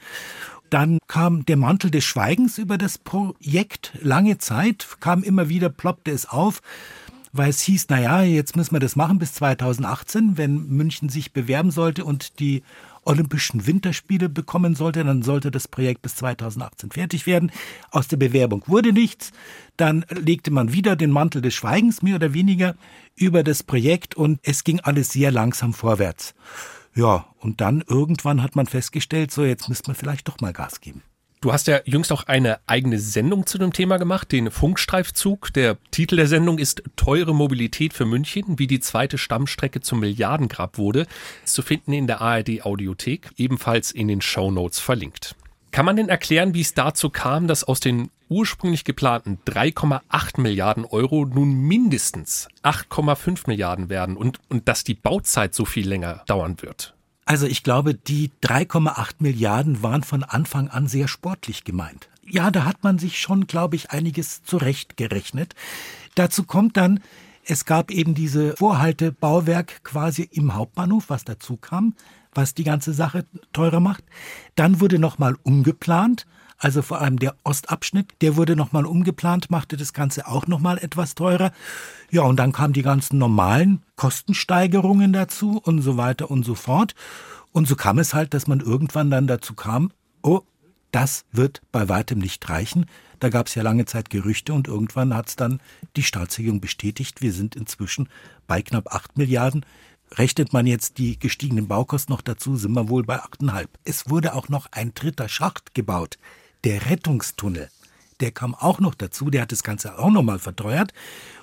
Dann 0.70 1.00
kam 1.08 1.46
der 1.46 1.58
Mantel 1.58 1.92
des 1.92 2.06
Schweigens 2.06 2.58
über 2.58 2.78
das 2.78 2.98
Projekt. 2.98 3.94
Lange 4.02 4.38
Zeit 4.38 4.88
kam 5.00 5.24
immer 5.24 5.50
wieder, 5.50 5.70
ploppte 5.70 6.12
es 6.12 6.30
auf, 6.30 6.62
weil 7.34 7.50
es 7.50 7.62
hieß, 7.62 7.88
na 7.90 8.00
ja, 8.00 8.22
jetzt 8.22 8.56
müssen 8.56 8.74
wir 8.74 8.80
das 8.80 8.96
machen 8.96 9.18
bis 9.18 9.34
2018, 9.34 10.38
wenn 10.38 10.68
München 10.68 11.10
sich 11.10 11.34
bewerben 11.34 11.72
sollte 11.72 12.06
und 12.06 12.40
die 12.40 12.64
Olympischen 13.04 13.66
Winterspiele 13.66 14.30
bekommen 14.30 14.76
sollte, 14.76 15.04
dann 15.04 15.24
sollte 15.24 15.52
das 15.52 15.68
Projekt 15.68 16.02
bis 16.02 16.16
2018 16.16 16.92
fertig 16.92 17.26
werden. 17.26 17.52
Aus 17.90 18.08
der 18.08 18.18
Bewerbung 18.18 18.64
wurde 18.68 18.94
nichts. 18.94 19.32
Dann 19.78 20.06
legte 20.10 20.52
man 20.52 20.74
wieder 20.74 20.96
den 20.96 21.12
Mantel 21.12 21.42
des 21.42 21.54
Schweigens 21.54 22.02
mehr 22.02 22.16
oder 22.16 22.34
weniger 22.34 22.76
über 23.16 23.44
das 23.44 23.64
Projekt 23.64 24.16
und 24.16 24.40
es 24.44 24.64
ging 24.64 24.80
alles 24.82 25.12
sehr 25.12 25.32
langsam 25.32 25.74
vorwärts. 25.74 26.36
Ja, 26.94 27.26
und 27.40 27.62
dann 27.62 27.84
irgendwann 27.88 28.44
hat 28.44 28.56
man 28.56 28.68
festgestellt, 28.68 29.32
so 29.32 29.46
jetzt 29.46 29.70
müsste 29.70 29.90
man 29.90 29.96
vielleicht 29.96 30.28
doch 30.28 30.40
mal 30.42 30.54
Gas 30.54 30.82
geben. 30.82 31.02
Du 31.42 31.52
hast 31.52 31.66
ja 31.66 31.80
jüngst 31.86 32.12
auch 32.12 32.26
eine 32.26 32.60
eigene 32.68 33.00
Sendung 33.00 33.48
zu 33.48 33.58
dem 33.58 33.74
Thema 33.74 33.98
gemacht, 33.98 34.32
den 34.32 34.52
Funkstreifzug. 34.52 35.52
Der 35.54 35.76
Titel 35.90 36.18
der 36.18 36.28
Sendung 36.28 36.60
ist 36.60 36.84
Teure 36.96 37.34
Mobilität 37.34 37.94
für 37.94 38.06
München, 38.06 38.60
wie 38.60 38.68
die 38.68 38.80
zweite 38.80 39.18
Stammstrecke 39.18 39.82
zum 39.82 40.02
Milliardengrab 40.02 40.78
wurde. 40.78 41.08
Ist 41.44 41.56
zu 41.56 41.64
finden 41.64 41.94
in 41.94 42.06
der 42.06 42.22
ARD 42.22 42.64
Audiothek, 42.64 43.32
ebenfalls 43.38 43.90
in 43.90 44.08
den 44.08 44.22
Show 44.22 44.52
Notes 44.52 44.78
verlinkt. 44.78 45.36
Kann 45.72 45.86
man 45.86 45.96
denn 45.96 46.10
erklären, 46.10 46.54
wie 46.54 46.62
es 46.62 46.76
dazu 46.76 47.10
kam, 47.10 47.48
dass 47.48 47.64
aus 47.64 47.80
den 47.80 48.12
ursprünglich 48.30 48.84
geplanten 48.84 49.40
3,8 49.48 50.40
Milliarden 50.40 50.86
Euro 50.86 51.26
nun 51.26 51.56
mindestens 51.56 52.50
8,5 52.62 53.48
Milliarden 53.48 53.90
werden 53.90 54.16
und, 54.16 54.38
und 54.50 54.68
dass 54.68 54.84
die 54.84 54.94
Bauzeit 54.94 55.56
so 55.56 55.66
viel 55.66 55.88
länger 55.88 56.22
dauern 56.28 56.62
wird? 56.62 56.94
Also 57.32 57.48
ich 57.48 57.64
glaube, 57.64 57.94
die 57.94 58.30
3,8 58.44 59.14
Milliarden 59.20 59.82
waren 59.82 60.04
von 60.04 60.26
Anfang 60.26 60.68
an 60.68 60.88
sehr 60.88 61.08
sportlich 61.08 61.64
gemeint. 61.64 62.10
Ja, 62.28 62.52
da 62.52 62.66
hat 62.66 62.84
man 62.84 63.00
sich 63.00 63.22
schon, 63.22 63.48
glaube 63.48 63.78
ich, 63.78 63.92
einiges 63.92 64.44
zurechtgerechnet. 64.44 65.56
Dazu 66.16 66.44
kommt 66.44 66.76
dann, 66.76 67.00
es 67.46 67.64
gab 67.64 67.90
eben 67.90 68.16
diese 68.16 68.58
Vorhaltebauwerk 68.58 69.82
quasi 69.86 70.28
im 70.30 70.56
Hauptbahnhof, 70.56 71.06
was 71.08 71.24
dazu 71.24 71.56
kam, 71.56 71.96
was 72.34 72.54
die 72.54 72.66
ganze 72.66 72.92
Sache 72.92 73.26
teurer 73.54 73.80
macht. 73.80 74.04
Dann 74.56 74.82
wurde 74.82 75.00
nochmal 75.00 75.38
umgeplant, 75.42 76.28
also 76.62 76.84
vor 76.84 77.02
allem 77.02 77.18
der 77.18 77.36
Ostabschnitt, 77.44 78.14
der 78.22 78.36
wurde 78.36 78.56
nochmal 78.56 78.86
umgeplant, 78.86 79.50
machte 79.50 79.78
das 79.78 79.94
Ganze 79.94 80.28
auch 80.28 80.46
nochmal 80.46 80.78
etwas 80.78 81.16
teurer. 81.16 81.52
Ja, 82.12 82.22
und 82.22 82.38
dann 82.38 82.52
kamen 82.52 82.74
die 82.74 82.84
ganzen 82.84 83.18
normalen 83.18 83.82
Kostensteigerungen 83.96 85.12
dazu 85.12 85.60
und 85.64 85.82
so 85.82 85.98
weiter 85.98 86.30
und 86.30 86.46
so 86.46 86.54
fort. 86.54 86.94
Und 87.52 87.68
so 87.68 87.76
kam 87.76 87.98
es 87.98 88.14
halt, 88.14 88.36
dass 88.36 88.46
man 88.46 88.60
irgendwann 88.60 89.10
dann 89.10 89.26
dazu 89.26 89.56
kam, 89.56 89.92
oh, 90.22 90.42
das 90.92 91.26
wird 91.32 91.64
bei 91.72 91.90
weitem 91.90 92.20
nicht 92.20 92.48
reichen. 92.48 92.86
Da 93.20 93.30
gab 93.30 93.48
es 93.48 93.56
ja 93.56 93.64
lange 93.64 93.86
Zeit 93.86 94.12
Gerüchte 94.12 94.54
und 94.54 94.68
irgendwann 94.68 95.16
hat 95.16 95.30
es 95.30 95.36
dann 95.36 95.62
die 95.96 96.04
Staatsregierung 96.04 96.62
bestätigt. 96.62 97.24
Wir 97.24 97.34
sind 97.34 97.56
inzwischen 97.56 98.08
bei 98.46 98.62
knapp 98.62 98.94
acht 98.94 99.18
Milliarden. 99.18 99.66
Rechnet 100.12 100.54
man 100.54 100.68
jetzt 100.68 101.00
die 101.00 101.18
gestiegenen 101.18 101.68
Baukosten 101.68 102.14
noch 102.14 102.22
dazu, 102.22 102.56
sind 102.56 102.74
wir 102.74 102.90
wohl 102.90 103.04
bei 103.04 103.20
achteinhalb. 103.20 103.70
Es 103.84 104.10
wurde 104.12 104.36
auch 104.36 104.50
noch 104.50 104.68
ein 104.72 104.94
dritter 104.94 105.28
Schacht 105.28 105.74
gebaut, 105.74 106.18
der 106.64 106.90
Rettungstunnel. 106.90 107.70
Der 108.20 108.32
kam 108.32 108.54
auch 108.54 108.80
noch 108.80 108.94
dazu, 108.94 109.30
der 109.30 109.44
hat 109.44 109.52
das 109.52 109.64
Ganze 109.64 109.98
auch 109.98 110.12
nochmal 110.12 110.40
verteuert. 110.40 110.94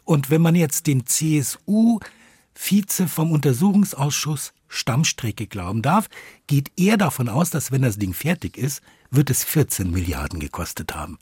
Und 0.05 0.31
wenn 0.31 0.41
man 0.41 0.55
jetzt 0.55 0.87
den 0.87 1.07
CSU-Vize 1.07 3.09
vom 3.09 3.33
Untersuchungsausschuss 3.33 4.53
Stammstrecke 4.69 5.47
glauben 5.47 5.83
darf, 5.83 6.09
geht 6.47 6.71
er 6.77 6.97
davon 6.97 7.29
aus, 7.29 7.51
dass 7.51 7.73
wenn 7.73 7.83
das 7.83 7.99
Ding 7.99 8.15
fertig 8.15 8.57
ist, 8.57 8.83
wird 9.11 9.31
es 9.31 9.45
14 9.45 9.91
Milliarden 9.91 10.41
gekostet 10.41 10.95
haben. 10.95 11.19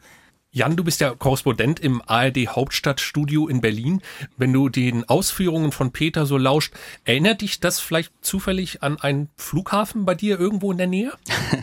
Jan, 0.56 0.74
du 0.74 0.84
bist 0.84 1.02
ja 1.02 1.14
Korrespondent 1.14 1.80
im 1.80 2.00
ARD 2.06 2.48
Hauptstadtstudio 2.48 3.46
in 3.46 3.60
Berlin. 3.60 4.00
Wenn 4.38 4.54
du 4.54 4.70
den 4.70 5.06
Ausführungen 5.06 5.70
von 5.70 5.92
Peter 5.92 6.24
so 6.24 6.38
lauscht, 6.38 6.72
erinnert 7.04 7.42
dich 7.42 7.60
das 7.60 7.78
vielleicht 7.78 8.10
zufällig 8.24 8.82
an 8.82 8.98
einen 8.98 9.28
Flughafen 9.36 10.06
bei 10.06 10.14
dir 10.14 10.40
irgendwo 10.40 10.72
in 10.72 10.78
der 10.78 10.86
Nähe? 10.86 11.12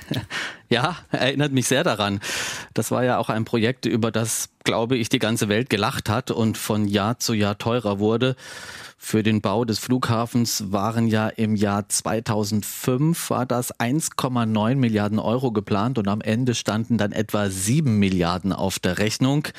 ja, 0.69 0.95
erinnert 1.09 1.53
mich 1.53 1.67
sehr 1.67 1.83
daran. 1.83 2.19
Das 2.75 2.91
war 2.91 3.03
ja 3.03 3.17
auch 3.17 3.29
ein 3.31 3.45
Projekt, 3.45 3.87
über 3.87 4.11
das, 4.11 4.49
glaube 4.63 4.97
ich, 4.97 5.09
die 5.09 5.19
ganze 5.19 5.49
Welt 5.49 5.69
gelacht 5.69 6.09
hat 6.09 6.31
und 6.31 6.57
von 6.57 6.87
Jahr 6.87 7.19
zu 7.19 7.33
Jahr 7.33 7.57
teurer 7.57 7.99
wurde. 7.99 8.35
Für 8.97 9.21
den 9.21 9.41
Bau 9.41 9.65
des 9.65 9.79
Flughafens 9.79 10.71
waren 10.71 11.07
ja 11.07 11.27
im 11.27 11.55
Jahr 11.55 11.89
2005 11.89 13.29
war 13.29 13.45
das 13.45 13.77
1,9 13.77 14.75
Milliarden 14.75 15.19
Euro 15.19 15.51
geplant 15.51 15.97
und 15.97 16.07
am 16.07 16.21
Ende 16.21 16.55
standen 16.55 16.97
dann 16.97 17.11
etwa 17.11 17.49
7 17.49 17.99
Milliarden 17.99 18.53
auf 18.53 18.79
der 18.79 18.99
Rechnung. 18.99 19.49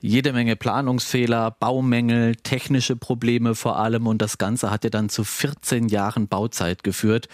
Jede 0.00 0.34
Menge 0.34 0.54
Planungsfehler, 0.54 1.50
Baumängel, 1.50 2.36
technische 2.36 2.94
Probleme 2.94 3.54
vor 3.54 3.78
allem 3.78 4.06
und 4.06 4.20
das 4.20 4.36
Ganze 4.36 4.70
hat 4.70 4.84
ja 4.84 4.90
dann 4.90 5.08
zu 5.08 5.24
14 5.24 5.88
Jahren 5.88 6.28
Bauzeit 6.28 6.84
geführt. 6.84 7.28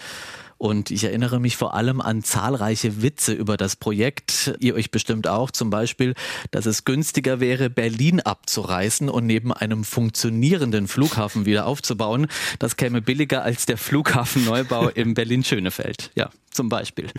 Und 0.61 0.91
ich 0.91 1.05
erinnere 1.05 1.39
mich 1.39 1.57
vor 1.57 1.73
allem 1.73 2.01
an 2.01 2.23
zahlreiche 2.23 3.01
Witze 3.01 3.33
über 3.33 3.57
das 3.57 3.75
Projekt. 3.75 4.53
Ihr 4.59 4.75
euch 4.75 4.91
bestimmt 4.91 5.27
auch 5.27 5.49
zum 5.49 5.71
Beispiel, 5.71 6.13
dass 6.51 6.67
es 6.67 6.85
günstiger 6.85 7.39
wäre, 7.39 7.71
Berlin 7.71 8.19
abzureißen 8.19 9.09
und 9.09 9.25
neben 9.25 9.51
einem 9.51 9.83
funktionierenden 9.83 10.87
Flughafen 10.87 11.47
wieder 11.47 11.65
aufzubauen. 11.65 12.27
Das 12.59 12.77
käme 12.77 13.01
billiger 13.01 13.41
als 13.41 13.65
der 13.65 13.77
Flughafenneubau 13.77 14.89
im 14.89 15.15
Berlin-Schönefeld. 15.15 16.11
Ja, 16.13 16.29
zum 16.51 16.69
Beispiel. 16.69 17.09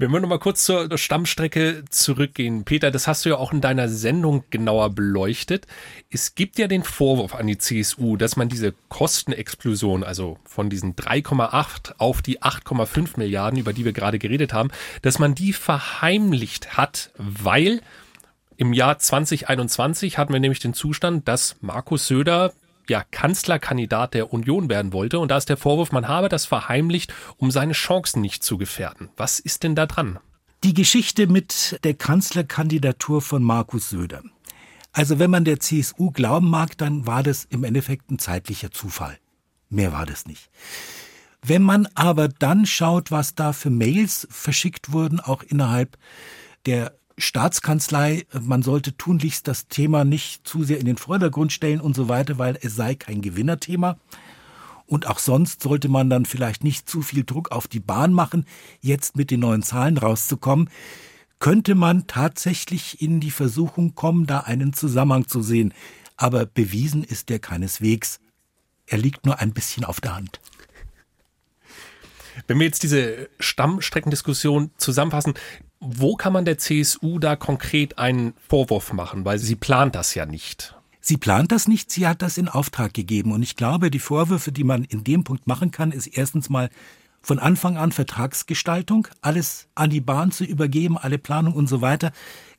Wenn 0.00 0.12
wir 0.12 0.20
nochmal 0.20 0.38
kurz 0.38 0.64
zur 0.64 0.96
Stammstrecke 0.96 1.84
zurückgehen. 1.90 2.64
Peter, 2.64 2.90
das 2.90 3.06
hast 3.06 3.26
du 3.26 3.28
ja 3.28 3.36
auch 3.36 3.52
in 3.52 3.60
deiner 3.60 3.90
Sendung 3.90 4.44
genauer 4.48 4.88
beleuchtet. 4.94 5.66
Es 6.08 6.34
gibt 6.34 6.58
ja 6.58 6.68
den 6.68 6.84
Vorwurf 6.84 7.34
an 7.34 7.46
die 7.46 7.58
CSU, 7.58 8.16
dass 8.16 8.34
man 8.34 8.48
diese 8.48 8.72
Kostenexplosion, 8.88 10.02
also 10.02 10.38
von 10.46 10.70
diesen 10.70 10.96
3,8 10.96 11.96
auf 11.98 12.22
die 12.22 12.40
8,5 12.40 13.18
Milliarden, 13.18 13.60
über 13.60 13.74
die 13.74 13.84
wir 13.84 13.92
gerade 13.92 14.18
geredet 14.18 14.54
haben, 14.54 14.70
dass 15.02 15.18
man 15.18 15.34
die 15.34 15.52
verheimlicht 15.52 16.78
hat, 16.78 17.10
weil 17.18 17.82
im 18.56 18.72
Jahr 18.72 18.98
2021 18.98 20.16
hatten 20.16 20.32
wir 20.32 20.40
nämlich 20.40 20.60
den 20.60 20.72
Zustand, 20.72 21.28
dass 21.28 21.56
Markus 21.60 22.06
Söder 22.06 22.54
ja, 22.90 23.04
Kanzlerkandidat 23.10 24.14
der 24.14 24.32
Union 24.32 24.68
werden 24.68 24.92
wollte. 24.92 25.20
Und 25.20 25.30
da 25.30 25.36
ist 25.36 25.48
der 25.48 25.56
Vorwurf, 25.56 25.92
man 25.92 26.08
habe 26.08 26.28
das 26.28 26.44
verheimlicht, 26.44 27.14
um 27.36 27.52
seine 27.52 27.72
Chancen 27.72 28.20
nicht 28.20 28.42
zu 28.42 28.58
gefährden. 28.58 29.10
Was 29.16 29.38
ist 29.38 29.62
denn 29.62 29.76
da 29.76 29.86
dran? 29.86 30.18
Die 30.64 30.74
Geschichte 30.74 31.28
mit 31.28 31.78
der 31.84 31.94
Kanzlerkandidatur 31.94 33.22
von 33.22 33.44
Markus 33.44 33.90
Söder. 33.90 34.22
Also 34.92 35.20
wenn 35.20 35.30
man 35.30 35.44
der 35.44 35.60
CSU 35.60 36.10
glauben 36.10 36.50
mag, 36.50 36.76
dann 36.76 37.06
war 37.06 37.22
das 37.22 37.44
im 37.44 37.62
Endeffekt 37.62 38.10
ein 38.10 38.18
zeitlicher 38.18 38.72
Zufall. 38.72 39.18
Mehr 39.68 39.92
war 39.92 40.04
das 40.04 40.26
nicht. 40.26 40.50
Wenn 41.42 41.62
man 41.62 41.86
aber 41.94 42.26
dann 42.26 42.66
schaut, 42.66 43.12
was 43.12 43.36
da 43.36 43.52
für 43.52 43.70
Mails 43.70 44.26
verschickt 44.30 44.90
wurden, 44.90 45.20
auch 45.20 45.44
innerhalb 45.44 45.96
der 46.66 46.99
Staatskanzlei, 47.20 48.26
man 48.40 48.62
sollte 48.62 48.96
tunlichst 48.96 49.46
das 49.46 49.68
Thema 49.68 50.04
nicht 50.04 50.46
zu 50.46 50.64
sehr 50.64 50.78
in 50.78 50.86
den 50.86 50.96
Vordergrund 50.96 51.52
stellen 51.52 51.80
und 51.80 51.94
so 51.94 52.08
weiter, 52.08 52.38
weil 52.38 52.58
es 52.60 52.76
sei 52.76 52.94
kein 52.94 53.22
Gewinnerthema. 53.22 53.98
Und 54.86 55.06
auch 55.06 55.20
sonst 55.20 55.62
sollte 55.62 55.88
man 55.88 56.10
dann 56.10 56.24
vielleicht 56.24 56.64
nicht 56.64 56.88
zu 56.88 57.02
viel 57.02 57.24
Druck 57.24 57.52
auf 57.52 57.68
die 57.68 57.78
Bahn 57.78 58.12
machen, 58.12 58.44
jetzt 58.80 59.16
mit 59.16 59.30
den 59.30 59.40
neuen 59.40 59.62
Zahlen 59.62 59.98
rauszukommen. 59.98 60.68
Könnte 61.38 61.74
man 61.74 62.06
tatsächlich 62.06 63.00
in 63.00 63.20
die 63.20 63.30
Versuchung 63.30 63.94
kommen, 63.94 64.26
da 64.26 64.40
einen 64.40 64.72
Zusammenhang 64.72 65.28
zu 65.28 65.42
sehen. 65.42 65.72
Aber 66.16 66.44
bewiesen 66.44 67.04
ist 67.04 67.28
der 67.28 67.38
keineswegs. 67.38 68.18
Er 68.86 68.98
liegt 68.98 69.24
nur 69.24 69.38
ein 69.38 69.52
bisschen 69.52 69.84
auf 69.84 70.00
der 70.00 70.16
Hand. 70.16 70.40
Wenn 72.46 72.58
wir 72.58 72.66
jetzt 72.66 72.82
diese 72.82 73.28
Stammstreckendiskussion 73.38 74.70
zusammenfassen, 74.76 75.34
wo 75.80 76.14
kann 76.14 76.32
man 76.32 76.44
der 76.44 76.58
CSU 76.58 77.18
da 77.18 77.36
konkret 77.36 77.98
einen 77.98 78.34
Vorwurf 78.48 78.92
machen? 78.92 79.24
Weil 79.24 79.38
sie 79.38 79.56
plant 79.56 79.94
das 79.94 80.14
ja 80.14 80.26
nicht. 80.26 80.74
Sie 81.00 81.16
plant 81.16 81.50
das 81.50 81.66
nicht, 81.66 81.90
sie 81.90 82.06
hat 82.06 82.20
das 82.20 82.36
in 82.36 82.48
Auftrag 82.48 82.92
gegeben. 82.92 83.32
Und 83.32 83.42
ich 83.42 83.56
glaube, 83.56 83.90
die 83.90 83.98
Vorwürfe, 83.98 84.52
die 84.52 84.64
man 84.64 84.84
in 84.84 85.02
dem 85.02 85.24
Punkt 85.24 85.46
machen 85.46 85.70
kann, 85.70 85.92
ist 85.92 86.06
erstens 86.06 86.50
mal 86.50 86.68
von 87.22 87.38
Anfang 87.38 87.76
an 87.76 87.92
Vertragsgestaltung, 87.92 89.08
alles 89.20 89.68
an 89.74 89.90
die 89.90 90.00
Bahn 90.00 90.30
zu 90.30 90.44
übergeben, 90.44 90.98
alle 90.98 91.18
Planung 91.18 91.54
und 91.54 91.68
so 91.68 91.80
weiter, 91.80 92.12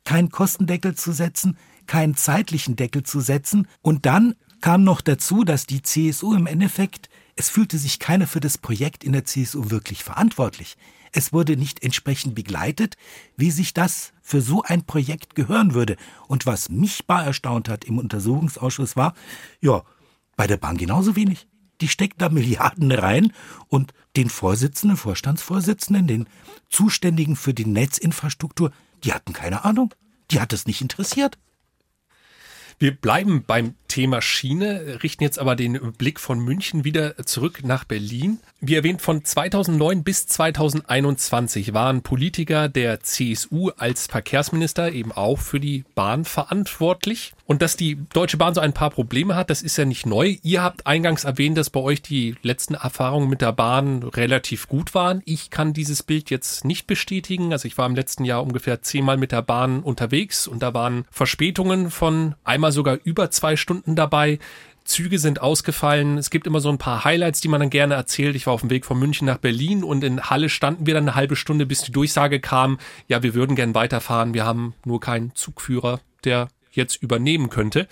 keinen 0.04 0.30
Kostendeckel 0.30 0.94
zu 0.94 1.12
setzen, 1.12 1.56
keinen 1.86 2.16
zeitlichen 2.16 2.76
Deckel 2.76 3.02
zu 3.02 3.20
setzen. 3.20 3.68
Und 3.80 4.06
dann 4.06 4.34
kam 4.60 4.84
noch 4.84 5.00
dazu, 5.00 5.44
dass 5.44 5.66
die 5.66 5.82
CSU 5.82 6.34
im 6.34 6.46
Endeffekt, 6.46 7.08
es 7.36 7.48
fühlte 7.48 7.78
sich 7.78 7.98
keiner 7.98 8.26
für 8.26 8.40
das 8.40 8.58
Projekt 8.58 9.04
in 9.04 9.12
der 9.12 9.24
CSU 9.24 9.70
wirklich 9.70 10.04
verantwortlich. 10.04 10.76
Es 11.12 11.32
wurde 11.32 11.56
nicht 11.56 11.82
entsprechend 11.82 12.34
begleitet, 12.34 12.96
wie 13.36 13.50
sich 13.50 13.74
das 13.74 14.12
für 14.22 14.40
so 14.40 14.62
ein 14.62 14.84
Projekt 14.84 15.34
gehören 15.34 15.74
würde. 15.74 15.96
Und 16.26 16.46
was 16.46 16.70
mich 16.70 17.06
bar 17.06 17.24
erstaunt 17.24 17.68
hat 17.68 17.84
im 17.84 17.98
Untersuchungsausschuss 17.98 18.96
war, 18.96 19.14
ja, 19.60 19.82
bei 20.36 20.46
der 20.46 20.56
Bahn 20.56 20.78
genauso 20.78 21.14
wenig. 21.14 21.46
Die 21.82 21.88
steckt 21.88 22.22
da 22.22 22.28
Milliarden 22.28 22.92
rein 22.92 23.32
und 23.68 23.92
den 24.16 24.30
Vorsitzenden, 24.30 24.96
Vorstandsvorsitzenden, 24.96 26.06
den 26.06 26.28
Zuständigen 26.70 27.36
für 27.36 27.52
die 27.52 27.66
Netzinfrastruktur, 27.66 28.72
die 29.04 29.12
hatten 29.12 29.32
keine 29.32 29.64
Ahnung. 29.64 29.94
Die 30.30 30.40
hat 30.40 30.52
es 30.52 30.66
nicht 30.66 30.80
interessiert. 30.80 31.38
Wir 32.78 32.96
bleiben 32.96 33.44
beim 33.46 33.74
Thema 33.92 34.22
Schiene, 34.22 35.00
richten 35.02 35.22
jetzt 35.22 35.38
aber 35.38 35.54
den 35.54 35.78
Blick 35.98 36.18
von 36.18 36.38
München 36.38 36.82
wieder 36.82 37.14
zurück 37.26 37.60
nach 37.62 37.84
Berlin. 37.84 38.38
Wie 38.58 38.74
erwähnt, 38.74 39.02
von 39.02 39.22
2009 39.22 40.02
bis 40.02 40.26
2021 40.28 41.74
waren 41.74 42.00
Politiker 42.00 42.70
der 42.70 43.00
CSU 43.00 43.68
als 43.76 44.06
Verkehrsminister 44.06 44.92
eben 44.92 45.12
auch 45.12 45.40
für 45.40 45.60
die 45.60 45.84
Bahn 45.94 46.24
verantwortlich. 46.24 47.34
Und 47.44 47.60
dass 47.60 47.76
die 47.76 47.98
Deutsche 48.14 48.38
Bahn 48.38 48.54
so 48.54 48.62
ein 48.62 48.72
paar 48.72 48.88
Probleme 48.88 49.34
hat, 49.34 49.50
das 49.50 49.60
ist 49.60 49.76
ja 49.76 49.84
nicht 49.84 50.06
neu. 50.06 50.36
Ihr 50.42 50.62
habt 50.62 50.86
eingangs 50.86 51.24
erwähnt, 51.24 51.58
dass 51.58 51.68
bei 51.68 51.80
euch 51.80 52.00
die 52.00 52.36
letzten 52.42 52.74
Erfahrungen 52.74 53.28
mit 53.28 53.42
der 53.42 53.52
Bahn 53.52 54.04
relativ 54.04 54.68
gut 54.68 54.94
waren. 54.94 55.20
Ich 55.26 55.50
kann 55.50 55.74
dieses 55.74 56.02
Bild 56.02 56.30
jetzt 56.30 56.64
nicht 56.64 56.86
bestätigen. 56.86 57.52
Also 57.52 57.66
ich 57.66 57.76
war 57.76 57.86
im 57.86 57.96
letzten 57.96 58.24
Jahr 58.24 58.42
ungefähr 58.42 58.80
zehnmal 58.80 59.18
mit 59.18 59.32
der 59.32 59.42
Bahn 59.42 59.80
unterwegs 59.80 60.46
und 60.46 60.62
da 60.62 60.72
waren 60.72 61.04
Verspätungen 61.10 61.90
von 61.90 62.36
einmal 62.44 62.72
sogar 62.72 62.98
über 63.04 63.30
zwei 63.30 63.56
Stunden 63.56 63.81
dabei. 63.86 64.38
Züge 64.84 65.18
sind 65.18 65.40
ausgefallen. 65.40 66.18
Es 66.18 66.30
gibt 66.30 66.46
immer 66.46 66.60
so 66.60 66.68
ein 66.68 66.78
paar 66.78 67.04
Highlights, 67.04 67.40
die 67.40 67.48
man 67.48 67.60
dann 67.60 67.70
gerne 67.70 67.94
erzählt. 67.94 68.34
Ich 68.36 68.46
war 68.46 68.54
auf 68.54 68.62
dem 68.62 68.70
Weg 68.70 68.84
von 68.84 68.98
München 68.98 69.26
nach 69.26 69.38
Berlin 69.38 69.84
und 69.84 70.02
in 70.04 70.22
Halle 70.22 70.48
standen 70.48 70.86
wir 70.86 70.94
dann 70.94 71.04
eine 71.04 71.14
halbe 71.14 71.36
Stunde, 71.36 71.66
bis 71.66 71.82
die 71.82 71.92
Durchsage 71.92 72.40
kam, 72.40 72.78
ja, 73.08 73.22
wir 73.22 73.34
würden 73.34 73.56
gern 73.56 73.74
weiterfahren. 73.74 74.34
Wir 74.34 74.44
haben 74.44 74.74
nur 74.84 75.00
keinen 75.00 75.34
Zugführer, 75.34 76.00
der 76.24 76.48
jetzt 76.72 77.02
übernehmen 77.02 77.50
könnte. 77.50 77.86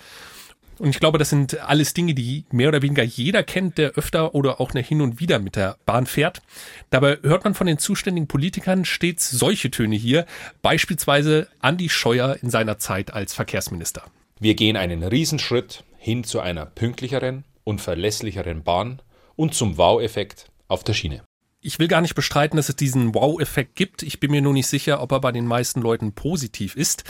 Und 0.79 0.89
ich 0.89 0.99
glaube, 0.99 1.19
das 1.19 1.29
sind 1.29 1.59
alles 1.59 1.93
Dinge, 1.93 2.15
die 2.15 2.45
mehr 2.51 2.69
oder 2.69 2.81
weniger 2.81 3.03
jeder 3.03 3.43
kennt, 3.43 3.77
der 3.77 3.91
öfter 3.91 4.33
oder 4.33 4.59
auch 4.59 4.71
hin 4.71 5.01
und 5.01 5.19
wieder 5.19 5.37
mit 5.37 5.55
der 5.55 5.77
Bahn 5.85 6.07
fährt. 6.07 6.41
Dabei 6.89 7.19
hört 7.21 7.43
man 7.43 7.53
von 7.53 7.67
den 7.67 7.77
zuständigen 7.77 8.27
Politikern 8.27 8.83
stets 8.83 9.29
solche 9.29 9.69
Töne 9.69 9.95
hier, 9.95 10.25
beispielsweise 10.63 11.47
Andi 11.59 11.87
Scheuer 11.87 12.35
in 12.41 12.49
seiner 12.49 12.79
Zeit 12.79 13.13
als 13.13 13.35
Verkehrsminister. 13.35 14.05
Wir 14.43 14.55
gehen 14.55 14.75
einen 14.75 15.03
Riesenschritt 15.03 15.83
hin 15.99 16.23
zu 16.23 16.39
einer 16.39 16.65
pünktlicheren 16.65 17.43
und 17.63 17.79
verlässlicheren 17.79 18.63
Bahn 18.63 18.99
und 19.35 19.53
zum 19.53 19.77
Wow-Effekt 19.77 20.47
auf 20.67 20.83
der 20.83 20.95
Schiene. 20.95 21.23
Ich 21.61 21.77
will 21.77 21.87
gar 21.87 22.01
nicht 22.01 22.15
bestreiten, 22.15 22.57
dass 22.57 22.67
es 22.67 22.75
diesen 22.75 23.13
Wow-Effekt 23.13 23.75
gibt. 23.75 24.01
Ich 24.01 24.19
bin 24.19 24.31
mir 24.31 24.41
nur 24.41 24.53
nicht 24.53 24.65
sicher, 24.65 24.99
ob 24.99 25.11
er 25.11 25.21
bei 25.21 25.31
den 25.31 25.45
meisten 25.45 25.79
Leuten 25.79 26.13
positiv 26.13 26.75
ist. 26.75 27.03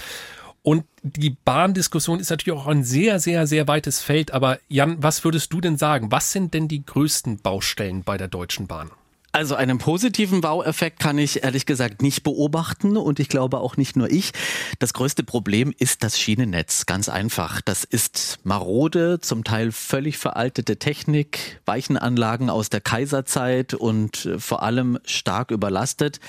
Und 0.62 0.84
die 1.04 1.30
Bahndiskussion 1.30 2.20
ist 2.20 2.32
natürlich 2.32 2.60
auch 2.60 2.68
ein 2.68 2.84
sehr, 2.84 3.18
sehr, 3.22 3.48
sehr 3.48 3.66
weites 3.66 4.02
Feld. 4.02 4.32
Aber 4.32 4.60
Jan, 4.68 5.02
was 5.02 5.24
würdest 5.24 5.54
du 5.54 5.62
denn 5.62 5.78
sagen? 5.78 6.12
Was 6.12 6.34
sind 6.34 6.54
denn 6.54 6.68
die 6.68 6.86
größten 6.86 7.38
Baustellen 7.38 8.04
bei 8.04 8.18
der 8.18 8.28
Deutschen 8.28 8.68
Bahn? 8.68 8.92
Also 9.34 9.56
einen 9.56 9.78
positiven 9.78 10.44
Wow-Effekt 10.44 11.00
kann 11.00 11.18
ich 11.18 11.44
ehrlich 11.44 11.66
gesagt 11.66 12.02
nicht 12.02 12.24
beobachten 12.24 12.98
und 12.98 13.20
ich 13.20 13.30
glaube 13.30 13.60
auch 13.60 13.78
nicht 13.78 13.96
nur 13.96 14.12
ich. 14.12 14.32
Das 14.80 14.92
größte 14.92 15.24
Problem 15.24 15.74
ist 15.78 16.04
das 16.04 16.20
Schienennetz, 16.20 16.86
ganz 16.86 17.08
einfach. 17.08 17.62
Das 17.62 17.86
ist 17.86 18.40
marode, 18.44 19.22
zum 19.22 19.46
Teil 19.46 19.72
völlig 19.72 20.18
veraltete 20.18 20.78
Technik, 20.78 21.62
Weichenanlagen 21.66 22.50
aus 22.50 22.70
der 22.70 22.82
Kaiserzeit 22.82 23.74
und 23.74 24.30
vor 24.38 24.64
allem 24.64 25.00
stark 25.06 25.52
überlastet 25.52 26.20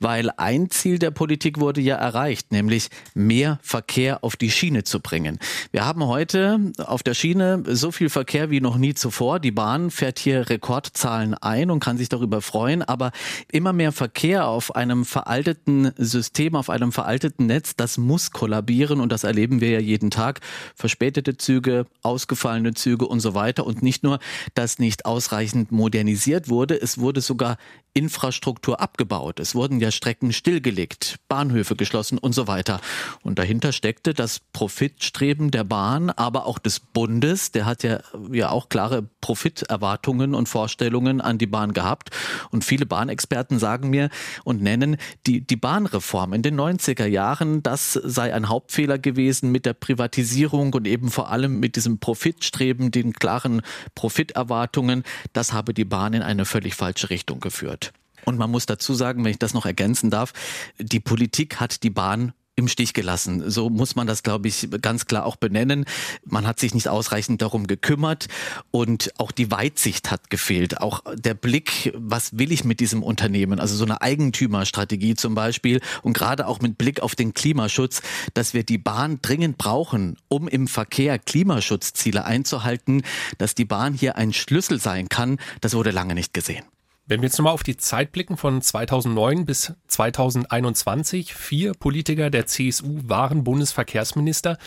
weil 0.00 0.30
ein 0.36 0.70
Ziel 0.70 0.98
der 0.98 1.10
Politik 1.10 1.60
wurde 1.60 1.80
ja 1.80 1.96
erreicht, 1.96 2.50
nämlich 2.52 2.88
mehr 3.14 3.58
Verkehr 3.62 4.24
auf 4.24 4.36
die 4.36 4.50
Schiene 4.50 4.82
zu 4.82 5.00
bringen. 5.00 5.38
Wir 5.70 5.84
haben 5.84 6.04
heute 6.06 6.72
auf 6.78 7.02
der 7.02 7.14
Schiene 7.14 7.62
so 7.66 7.92
viel 7.92 8.08
Verkehr 8.08 8.50
wie 8.50 8.60
noch 8.60 8.76
nie 8.76 8.94
zuvor. 8.94 9.38
Die 9.38 9.50
Bahn 9.50 9.90
fährt 9.90 10.18
hier 10.18 10.48
Rekordzahlen 10.48 11.34
ein 11.34 11.70
und 11.70 11.80
kann 11.80 11.98
sich 11.98 12.08
darüber 12.08 12.40
freuen, 12.40 12.82
aber 12.82 13.12
immer 13.52 13.72
mehr 13.72 13.92
Verkehr 13.92 14.48
auf 14.48 14.74
einem 14.74 15.04
veralteten 15.04 15.92
System, 15.96 16.56
auf 16.56 16.70
einem 16.70 16.92
veralteten 16.92 17.46
Netz, 17.46 17.76
das 17.76 17.98
muss 17.98 18.30
kollabieren 18.30 19.00
und 19.00 19.12
das 19.12 19.24
erleben 19.24 19.60
wir 19.60 19.70
ja 19.70 19.80
jeden 19.80 20.10
Tag. 20.10 20.40
Verspätete 20.74 21.36
Züge, 21.36 21.86
ausgefallene 22.02 22.74
Züge 22.74 23.06
und 23.06 23.20
so 23.20 23.34
weiter 23.34 23.66
und 23.66 23.82
nicht 23.82 24.02
nur, 24.02 24.18
dass 24.54 24.78
nicht 24.78 25.04
ausreichend 25.04 25.72
modernisiert 25.72 26.48
wurde, 26.48 26.80
es 26.80 26.98
wurde 26.98 27.20
sogar 27.20 27.58
Infrastruktur 27.92 28.80
abgebaut. 28.80 29.40
Es 29.40 29.54
wurden 29.54 29.80
ja 29.80 29.90
Strecken 29.90 30.32
stillgelegt, 30.32 31.16
Bahnhöfe 31.28 31.74
geschlossen 31.74 32.18
und 32.18 32.34
so 32.34 32.46
weiter. 32.46 32.80
Und 33.22 33.38
dahinter 33.38 33.72
steckte 33.72 34.14
das 34.14 34.40
Profitstreben 34.52 35.50
der 35.50 35.64
Bahn, 35.64 36.10
aber 36.10 36.46
auch 36.46 36.58
des 36.58 36.80
Bundes. 36.80 37.50
Der 37.52 37.66
hat 37.66 37.82
ja, 37.82 38.00
ja 38.30 38.50
auch 38.50 38.68
klare 38.68 39.08
Profiterwartungen 39.20 40.34
und 40.34 40.48
Vorstellungen 40.48 41.20
an 41.20 41.38
die 41.38 41.46
Bahn 41.46 41.72
gehabt. 41.72 42.10
Und 42.50 42.64
viele 42.64 42.86
Bahnexperten 42.86 43.58
sagen 43.58 43.90
mir 43.90 44.08
und 44.44 44.62
nennen 44.62 44.96
die, 45.26 45.40
die 45.40 45.56
Bahnreform 45.56 46.32
in 46.32 46.42
den 46.42 46.58
90er 46.58 47.06
Jahren, 47.06 47.62
das 47.62 47.92
sei 47.92 48.32
ein 48.32 48.48
Hauptfehler 48.48 48.98
gewesen 48.98 49.50
mit 49.50 49.66
der 49.66 49.74
Privatisierung 49.74 50.72
und 50.74 50.86
eben 50.86 51.10
vor 51.10 51.30
allem 51.30 51.58
mit 51.58 51.76
diesem 51.76 51.98
Profitstreben, 51.98 52.90
den 52.90 53.12
klaren 53.12 53.62
Profiterwartungen. 53.94 55.02
Das 55.32 55.52
habe 55.52 55.74
die 55.74 55.84
Bahn 55.84 56.12
in 56.12 56.22
eine 56.22 56.44
völlig 56.44 56.74
falsche 56.74 57.10
Richtung 57.10 57.40
geführt. 57.40 57.89
Und 58.24 58.38
man 58.38 58.50
muss 58.50 58.66
dazu 58.66 58.94
sagen, 58.94 59.24
wenn 59.24 59.32
ich 59.32 59.38
das 59.38 59.54
noch 59.54 59.66
ergänzen 59.66 60.10
darf, 60.10 60.32
die 60.78 61.00
Politik 61.00 61.60
hat 61.60 61.82
die 61.82 61.90
Bahn 61.90 62.32
im 62.60 62.68
Stich 62.68 62.92
gelassen. 62.92 63.50
So 63.50 63.70
muss 63.70 63.96
man 63.96 64.06
das, 64.06 64.22
glaube 64.22 64.46
ich, 64.46 64.68
ganz 64.82 65.06
klar 65.06 65.24
auch 65.24 65.36
benennen. 65.36 65.86
Man 66.24 66.46
hat 66.46 66.60
sich 66.60 66.74
nicht 66.74 66.88
ausreichend 66.88 67.42
darum 67.42 67.66
gekümmert 67.66 68.28
und 68.70 69.12
auch 69.18 69.32
die 69.32 69.50
Weitsicht 69.50 70.10
hat 70.10 70.30
gefehlt. 70.30 70.80
Auch 70.80 71.02
der 71.14 71.34
Blick, 71.34 71.92
was 71.96 72.38
will 72.38 72.52
ich 72.52 72.64
mit 72.64 72.80
diesem 72.80 73.02
Unternehmen? 73.02 73.58
Also 73.58 73.74
so 73.76 73.84
eine 73.84 74.02
Eigentümerstrategie 74.02 75.14
zum 75.14 75.34
Beispiel 75.34 75.80
und 76.02 76.12
gerade 76.12 76.46
auch 76.46 76.60
mit 76.60 76.76
Blick 76.76 77.00
auf 77.00 77.14
den 77.14 77.34
Klimaschutz, 77.34 78.02
dass 78.34 78.52
wir 78.52 78.62
die 78.62 78.78
Bahn 78.78 79.20
dringend 79.22 79.56
brauchen, 79.56 80.16
um 80.28 80.46
im 80.46 80.68
Verkehr 80.68 81.18
Klimaschutzziele 81.18 82.24
einzuhalten, 82.24 83.02
dass 83.38 83.54
die 83.54 83.64
Bahn 83.64 83.94
hier 83.94 84.16
ein 84.16 84.32
Schlüssel 84.32 84.78
sein 84.80 85.08
kann, 85.08 85.38
das 85.62 85.74
wurde 85.74 85.90
lange 85.90 86.14
nicht 86.14 86.34
gesehen. 86.34 86.64
Wenn 87.10 87.22
wir 87.22 87.26
jetzt 87.26 87.38
nochmal 87.38 87.54
auf 87.54 87.64
die 87.64 87.76
Zeit 87.76 88.12
blicken 88.12 88.36
von 88.36 88.62
2009 88.62 89.44
bis 89.44 89.72
2021, 89.88 91.34
vier 91.34 91.72
Politiker 91.72 92.30
der 92.30 92.46
CSU 92.46 93.00
waren 93.02 93.42
Bundesverkehrsminister. 93.42 94.58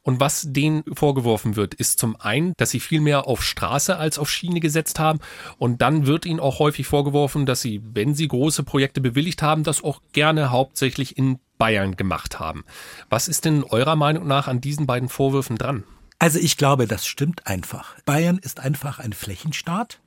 Und 0.00 0.18
was 0.18 0.46
denen 0.48 0.82
vorgeworfen 0.94 1.56
wird, 1.56 1.74
ist 1.74 1.98
zum 1.98 2.18
einen, 2.18 2.54
dass 2.56 2.70
sie 2.70 2.80
viel 2.80 3.02
mehr 3.02 3.28
auf 3.28 3.44
Straße 3.44 3.98
als 3.98 4.18
auf 4.18 4.30
Schiene 4.30 4.60
gesetzt 4.60 4.98
haben. 4.98 5.18
Und 5.58 5.82
dann 5.82 6.06
wird 6.06 6.24
ihnen 6.24 6.40
auch 6.40 6.58
häufig 6.58 6.86
vorgeworfen, 6.86 7.44
dass 7.44 7.60
sie, 7.60 7.82
wenn 7.92 8.14
sie 8.14 8.28
große 8.28 8.62
Projekte 8.62 9.02
bewilligt 9.02 9.42
haben, 9.42 9.62
das 9.62 9.84
auch 9.84 10.00
gerne 10.14 10.50
hauptsächlich 10.50 11.18
in 11.18 11.38
Bayern 11.58 11.96
gemacht 11.96 12.40
haben. 12.40 12.64
Was 13.10 13.28
ist 13.28 13.44
denn 13.44 13.62
eurer 13.62 13.96
Meinung 13.96 14.26
nach 14.26 14.48
an 14.48 14.62
diesen 14.62 14.86
beiden 14.86 15.10
Vorwürfen 15.10 15.58
dran? 15.58 15.84
Also 16.18 16.38
ich 16.38 16.56
glaube, 16.56 16.86
das 16.86 17.06
stimmt 17.06 17.46
einfach. 17.46 17.94
Bayern 18.06 18.38
ist 18.38 18.58
einfach 18.58 19.00
ein 19.00 19.12
Flächenstaat. 19.12 20.00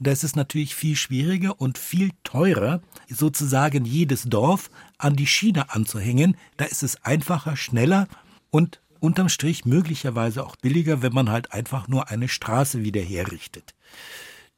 Da 0.00 0.12
ist 0.12 0.24
es 0.24 0.36
natürlich 0.36 0.74
viel 0.74 0.96
schwieriger 0.96 1.60
und 1.60 1.78
viel 1.78 2.10
teurer, 2.22 2.80
sozusagen 3.08 3.84
jedes 3.84 4.24
Dorf 4.24 4.70
an 4.96 5.16
die 5.16 5.26
Schiene 5.26 5.70
anzuhängen. 5.74 6.36
Da 6.56 6.64
ist 6.66 6.82
es 6.82 7.02
einfacher, 7.04 7.56
schneller 7.56 8.08
und 8.50 8.80
unterm 9.00 9.28
Strich 9.28 9.64
möglicherweise 9.64 10.44
auch 10.44 10.56
billiger, 10.56 11.02
wenn 11.02 11.12
man 11.12 11.30
halt 11.30 11.52
einfach 11.52 11.88
nur 11.88 12.08
eine 12.08 12.28
Straße 12.28 12.82
wieder 12.82 13.00
herrichtet. 13.00 13.74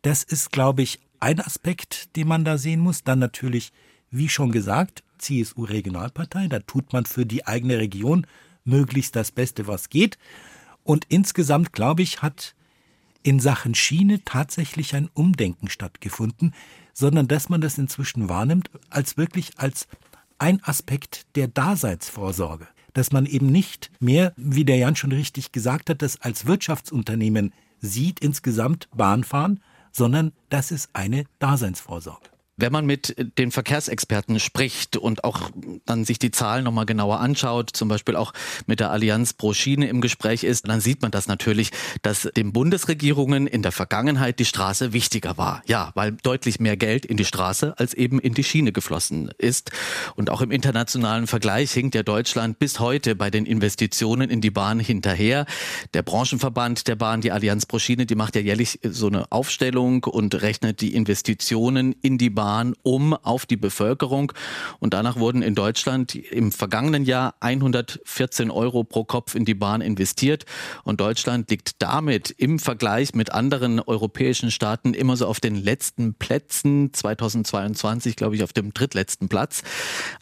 Das 0.02 0.22
ist, 0.22 0.52
glaube 0.52 0.82
ich, 0.82 1.00
ein 1.20 1.40
Aspekt, 1.40 2.16
den 2.16 2.28
man 2.28 2.44
da 2.44 2.58
sehen 2.58 2.80
muss. 2.80 3.04
Dann 3.04 3.18
natürlich, 3.18 3.72
wie 4.10 4.28
schon 4.28 4.52
gesagt, 4.52 5.02
CSU-Regionalpartei. 5.18 6.48
Da 6.48 6.60
tut 6.60 6.92
man 6.92 7.04
für 7.04 7.26
die 7.26 7.46
eigene 7.46 7.78
Region 7.78 8.26
möglichst 8.64 9.16
das 9.16 9.30
Beste, 9.30 9.66
was 9.66 9.90
geht. 9.90 10.18
Und 10.82 11.06
insgesamt, 11.08 11.72
glaube 11.72 12.02
ich, 12.02 12.22
hat 12.22 12.54
in 13.22 13.40
Sachen 13.40 13.74
Schiene 13.74 14.24
tatsächlich 14.24 14.94
ein 14.94 15.08
Umdenken 15.12 15.68
stattgefunden, 15.68 16.54
sondern 16.92 17.28
dass 17.28 17.48
man 17.48 17.60
das 17.60 17.78
inzwischen 17.78 18.28
wahrnimmt 18.28 18.70
als 18.88 19.16
wirklich 19.16 19.58
als 19.58 19.86
ein 20.38 20.62
Aspekt 20.64 21.26
der 21.36 21.48
Daseinsvorsorge. 21.48 22.66
Dass 22.92 23.12
man 23.12 23.26
eben 23.26 23.46
nicht 23.46 23.90
mehr, 24.00 24.32
wie 24.36 24.64
der 24.64 24.76
Jan 24.76 24.96
schon 24.96 25.12
richtig 25.12 25.52
gesagt 25.52 25.90
hat, 25.90 26.02
das 26.02 26.20
als 26.20 26.46
Wirtschaftsunternehmen 26.46 27.52
sieht 27.80 28.20
insgesamt 28.20 28.88
Bahnfahren, 28.94 29.60
sondern 29.92 30.32
das 30.48 30.70
ist 30.70 30.90
eine 30.92 31.24
Daseinsvorsorge. 31.38 32.30
Wenn 32.60 32.72
man 32.72 32.84
mit 32.84 33.16
den 33.38 33.50
Verkehrsexperten 33.50 34.38
spricht 34.38 34.98
und 34.98 35.24
auch 35.24 35.50
dann 35.86 36.04
sich 36.04 36.18
die 36.18 36.30
Zahlen 36.30 36.64
nochmal 36.64 36.84
genauer 36.84 37.20
anschaut, 37.20 37.70
zum 37.72 37.88
Beispiel 37.88 38.16
auch 38.16 38.34
mit 38.66 38.80
der 38.80 38.90
Allianz 38.90 39.32
pro 39.32 39.54
Schiene 39.54 39.88
im 39.88 40.02
Gespräch 40.02 40.44
ist, 40.44 40.68
dann 40.68 40.80
sieht 40.82 41.00
man 41.00 41.10
das 41.10 41.26
natürlich, 41.26 41.70
dass 42.02 42.28
den 42.36 42.52
Bundesregierungen 42.52 43.46
in 43.46 43.62
der 43.62 43.72
Vergangenheit 43.72 44.38
die 44.38 44.44
Straße 44.44 44.92
wichtiger 44.92 45.38
war. 45.38 45.62
Ja, 45.66 45.90
weil 45.94 46.12
deutlich 46.12 46.60
mehr 46.60 46.76
Geld 46.76 47.06
in 47.06 47.16
die 47.16 47.24
Straße 47.24 47.78
als 47.78 47.94
eben 47.94 48.20
in 48.20 48.34
die 48.34 48.44
Schiene 48.44 48.72
geflossen 48.72 49.30
ist. 49.38 49.70
Und 50.14 50.28
auch 50.28 50.42
im 50.42 50.50
internationalen 50.50 51.26
Vergleich 51.26 51.72
hinkt 51.72 51.94
ja 51.94 52.02
Deutschland 52.02 52.58
bis 52.58 52.78
heute 52.78 53.14
bei 53.14 53.30
den 53.30 53.46
Investitionen 53.46 54.28
in 54.28 54.42
die 54.42 54.50
Bahn 54.50 54.80
hinterher. 54.80 55.46
Der 55.94 56.02
Branchenverband 56.02 56.88
der 56.88 56.96
Bahn, 56.96 57.22
die 57.22 57.32
Allianz 57.32 57.64
pro 57.64 57.78
Schiene, 57.78 58.04
die 58.04 58.16
macht 58.16 58.36
ja 58.36 58.42
jährlich 58.42 58.80
so 58.82 59.06
eine 59.06 59.32
Aufstellung 59.32 60.04
und 60.04 60.42
rechnet 60.42 60.82
die 60.82 60.94
Investitionen 60.94 61.94
in 62.02 62.18
die 62.18 62.28
Bahn 62.28 62.49
Bahn 62.50 62.74
um 62.82 63.12
auf 63.14 63.46
die 63.46 63.56
Bevölkerung. 63.56 64.32
Und 64.80 64.92
danach 64.92 65.16
wurden 65.16 65.40
in 65.40 65.54
Deutschland 65.54 66.16
im 66.16 66.50
vergangenen 66.50 67.04
Jahr 67.04 67.36
114 67.38 68.50
Euro 68.50 68.82
pro 68.82 69.04
Kopf 69.04 69.36
in 69.36 69.44
die 69.44 69.54
Bahn 69.54 69.80
investiert. 69.80 70.46
Und 70.82 71.00
Deutschland 71.00 71.48
liegt 71.48 71.80
damit 71.80 72.34
im 72.38 72.58
Vergleich 72.58 73.14
mit 73.14 73.30
anderen 73.30 73.78
europäischen 73.78 74.50
Staaten 74.50 74.94
immer 74.94 75.16
so 75.16 75.28
auf 75.28 75.38
den 75.38 75.54
letzten 75.54 76.14
Plätzen. 76.14 76.92
2022, 76.92 78.16
glaube 78.16 78.34
ich, 78.34 78.42
auf 78.42 78.52
dem 78.52 78.74
drittletzten 78.74 79.28
Platz. 79.28 79.62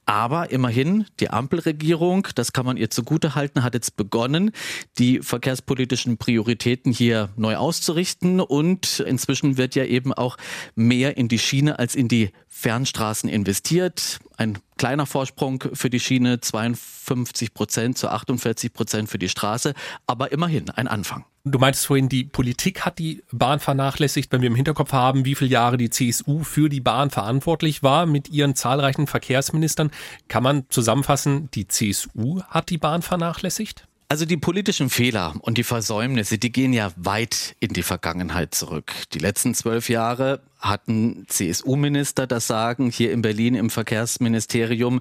Aber 0.04 0.50
immerhin, 0.50 1.06
die 1.20 1.30
Ampelregierung, 1.30 2.28
das 2.34 2.52
kann 2.52 2.66
man 2.66 2.76
ihr 2.76 2.90
zugute 2.90 3.36
halten, 3.36 3.62
hat 3.62 3.72
jetzt 3.72 3.96
begonnen, 3.96 4.50
die 4.98 5.20
verkehrspolitischen 5.20 6.18
Prioritäten 6.18 6.92
hier 6.92 7.30
neu 7.36 7.56
auszurichten. 7.56 8.40
Und 8.42 9.00
inzwischen 9.00 9.56
wird 9.56 9.74
ja 9.74 9.86
eben 9.86 10.12
auch 10.12 10.36
mehr 10.74 11.16
in 11.16 11.28
die 11.28 11.38
Schiene 11.38 11.78
als 11.78 11.94
in 11.94 12.07
die 12.08 12.32
Fernstraßen 12.48 13.28
investiert. 13.28 14.18
Ein 14.36 14.58
kleiner 14.76 15.06
Vorsprung 15.06 15.62
für 15.72 15.90
die 15.90 16.00
Schiene, 16.00 16.40
52 16.40 17.54
Prozent 17.54 17.98
zu 17.98 18.08
48 18.08 18.72
Prozent 18.72 19.08
für 19.08 19.18
die 19.18 19.28
Straße, 19.28 19.74
aber 20.06 20.32
immerhin 20.32 20.70
ein 20.70 20.88
Anfang. 20.88 21.24
Du 21.44 21.58
meintest 21.58 21.86
vorhin, 21.86 22.08
die 22.08 22.24
Politik 22.24 22.84
hat 22.84 22.98
die 22.98 23.22
Bahn 23.32 23.60
vernachlässigt, 23.60 24.32
wenn 24.32 24.42
wir 24.42 24.48
im 24.48 24.54
Hinterkopf 24.54 24.92
haben, 24.92 25.24
wie 25.24 25.34
viele 25.34 25.50
Jahre 25.50 25.78
die 25.78 25.88
CSU 25.88 26.44
für 26.44 26.68
die 26.68 26.80
Bahn 26.80 27.10
verantwortlich 27.10 27.82
war 27.82 28.06
mit 28.06 28.28
ihren 28.28 28.54
zahlreichen 28.54 29.06
Verkehrsministern. 29.06 29.90
Kann 30.28 30.42
man 30.42 30.64
zusammenfassen, 30.68 31.48
die 31.54 31.66
CSU 31.66 32.42
hat 32.42 32.70
die 32.70 32.78
Bahn 32.78 33.02
vernachlässigt? 33.02 33.86
Also 34.10 34.24
die 34.24 34.38
politischen 34.38 34.88
Fehler 34.88 35.34
und 35.40 35.58
die 35.58 35.64
Versäumnisse, 35.64 36.38
die 36.38 36.50
gehen 36.50 36.72
ja 36.72 36.92
weit 36.96 37.56
in 37.60 37.74
die 37.74 37.82
Vergangenheit 37.82 38.54
zurück. 38.54 38.92
Die 39.12 39.18
letzten 39.18 39.54
zwölf 39.54 39.90
Jahre 39.90 40.40
hatten 40.58 41.24
CSU-Minister 41.28 42.26
das 42.26 42.46
Sagen 42.46 42.90
hier 42.90 43.12
in 43.12 43.22
Berlin 43.22 43.54
im 43.54 43.70
Verkehrsministerium, 43.70 45.00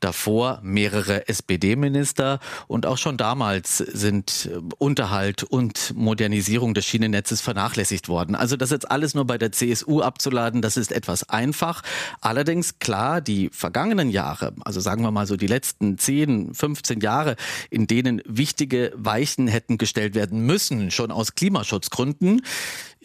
davor 0.00 0.60
mehrere 0.62 1.28
SPD-Minister 1.28 2.40
und 2.66 2.86
auch 2.86 2.98
schon 2.98 3.16
damals 3.16 3.78
sind 3.78 4.50
äh, 4.52 4.58
Unterhalt 4.78 5.42
und 5.44 5.94
Modernisierung 5.94 6.74
des 6.74 6.84
Schienennetzes 6.86 7.40
vernachlässigt 7.40 8.08
worden. 8.08 8.34
Also 8.34 8.56
das 8.56 8.70
jetzt 8.70 8.90
alles 8.90 9.14
nur 9.14 9.26
bei 9.26 9.38
der 9.38 9.52
CSU 9.52 10.02
abzuladen, 10.02 10.62
das 10.62 10.76
ist 10.76 10.92
etwas 10.92 11.28
einfach. 11.28 11.82
Allerdings 12.20 12.78
klar, 12.78 13.20
die 13.20 13.50
vergangenen 13.52 14.10
Jahre, 14.10 14.54
also 14.64 14.80
sagen 14.80 15.02
wir 15.02 15.10
mal 15.10 15.26
so 15.26 15.36
die 15.36 15.46
letzten 15.46 15.98
10, 15.98 16.54
15 16.54 17.00
Jahre, 17.00 17.36
in 17.70 17.86
denen 17.86 18.22
wichtige 18.26 18.92
Weichen 18.96 19.48
hätten 19.48 19.78
gestellt 19.78 20.14
werden 20.14 20.40
müssen, 20.40 20.90
schon 20.90 21.10
aus 21.10 21.34
Klimaschutzgründen, 21.34 22.42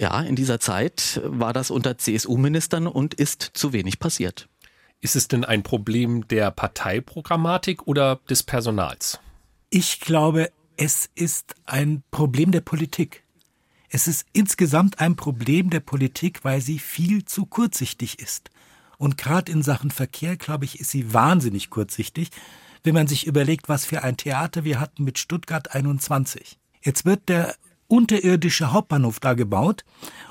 ja, 0.02 0.22
in 0.22 0.36
dieser 0.36 0.60
Zeit 0.60 1.22
war 1.24 1.54
das 1.54 1.70
unter 1.70 1.90
CSU-Ministern 1.97 2.88
und 2.88 3.13
ist 3.13 3.51
zu 3.54 3.73
wenig 3.73 3.99
passiert. 3.99 4.47
Ist 4.99 5.15
es 5.15 5.27
denn 5.27 5.43
ein 5.43 5.63
Problem 5.63 6.27
der 6.27 6.51
Parteiprogrammatik 6.51 7.88
oder 7.88 8.19
des 8.30 8.43
Personals? 8.43 9.19
Ich 9.69 9.99
glaube, 9.99 10.51
es 10.77 11.10
ist 11.15 11.56
ein 11.65 12.04
Problem 12.12 12.51
der 12.51 12.62
Politik. 12.62 13.23
Es 13.89 14.08
ist 14.08 14.25
insgesamt 14.32 14.99
ein 14.99 15.15
Problem 15.15 15.69
der 15.69 15.80
Politik, 15.80 16.43
weil 16.43 16.62
sie 16.62 16.80
viel 16.80 17.25
zu 17.25 17.45
kurzsichtig 17.45 18.19
ist. 18.19 18.49
Und 18.97 19.17
gerade 19.17 19.51
in 19.51 19.63
Sachen 19.63 19.91
Verkehr, 19.91 20.38
glaube 20.38 20.65
ich, 20.65 20.80
ist 20.80 20.91
sie 20.91 21.13
wahnsinnig 21.13 21.69
kurzsichtig, 21.69 22.30
wenn 22.84 22.93
man 22.93 23.08
sich 23.08 23.27
überlegt, 23.27 23.69
was 23.69 23.86
für 23.86 24.04
ein 24.04 24.17
Theater 24.17 24.63
wir 24.63 24.80
hatten 24.80 25.04
mit 25.04 25.19
Stuttgart 25.19 25.73
21. 25.73 26.60
Jetzt 26.84 27.06
wird 27.06 27.27
der 27.27 27.56
unterirdische 27.91 28.71
Hauptbahnhof 28.71 29.19
da 29.19 29.34
gebaut 29.34 29.84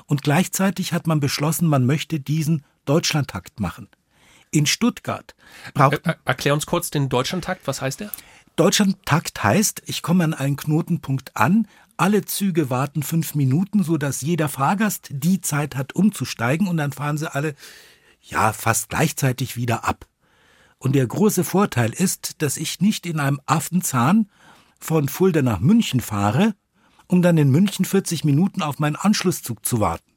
und 0.07 0.23
gleichzeitig 0.23 0.93
hat 0.93 1.05
man 1.05 1.19
beschlossen, 1.19 1.67
man 1.67 1.85
möchte 1.85 2.19
diesen 2.19 2.65
Deutschlandtakt 2.85 3.59
machen. 3.59 3.87
In 4.49 4.65
Stuttgart 4.65 5.35
braucht. 5.73 6.01
Er, 6.03 6.17
erklär 6.25 6.55
uns 6.55 6.65
kurz 6.65 6.89
den 6.89 7.07
Deutschlandtakt, 7.07 7.67
was 7.67 7.81
heißt 7.81 7.99
der? 7.99 8.11
Deutschlandtakt 8.55 9.43
heißt, 9.43 9.83
ich 9.85 10.01
komme 10.01 10.23
an 10.23 10.33
einen 10.33 10.57
Knotenpunkt 10.57 11.37
an, 11.37 11.67
alle 11.97 12.25
Züge 12.25 12.71
warten 12.71 13.03
fünf 13.03 13.35
Minuten, 13.35 13.83
so 13.83 13.97
dass 13.97 14.21
jeder 14.21 14.49
Fahrgast 14.49 15.09
die 15.11 15.39
Zeit 15.39 15.75
hat, 15.75 15.93
umzusteigen 15.93 16.67
und 16.67 16.77
dann 16.77 16.91
fahren 16.91 17.17
sie 17.17 17.33
alle, 17.33 17.53
ja, 18.21 18.53
fast 18.53 18.89
gleichzeitig 18.89 19.55
wieder 19.55 19.85
ab. 19.85 20.07
Und 20.79 20.95
der 20.95 21.05
große 21.05 21.43
Vorteil 21.43 21.93
ist, 21.93 22.41
dass 22.41 22.57
ich 22.57 22.81
nicht 22.81 23.05
in 23.05 23.19
einem 23.19 23.39
Affenzahn 23.45 24.29
von 24.79 25.09
Fulda 25.09 25.43
nach 25.43 25.59
München 25.59 26.01
fahre, 26.01 26.55
um 27.11 27.21
dann 27.21 27.37
in 27.37 27.51
München 27.51 27.83
40 27.83 28.23
Minuten 28.23 28.61
auf 28.61 28.79
meinen 28.79 28.95
Anschlusszug 28.95 29.65
zu 29.65 29.81
warten. 29.81 30.09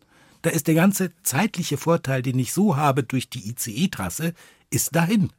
Da 0.42 0.50
ist 0.50 0.68
der 0.68 0.76
ganze 0.76 1.10
zeitliche 1.24 1.76
Vorteil, 1.76 2.22
den 2.22 2.38
ich 2.38 2.52
so 2.52 2.76
habe 2.76 3.02
durch 3.02 3.28
die 3.28 3.48
ICE-Trasse, 3.50 4.32
ist 4.70 4.94
dahin. 4.94 5.32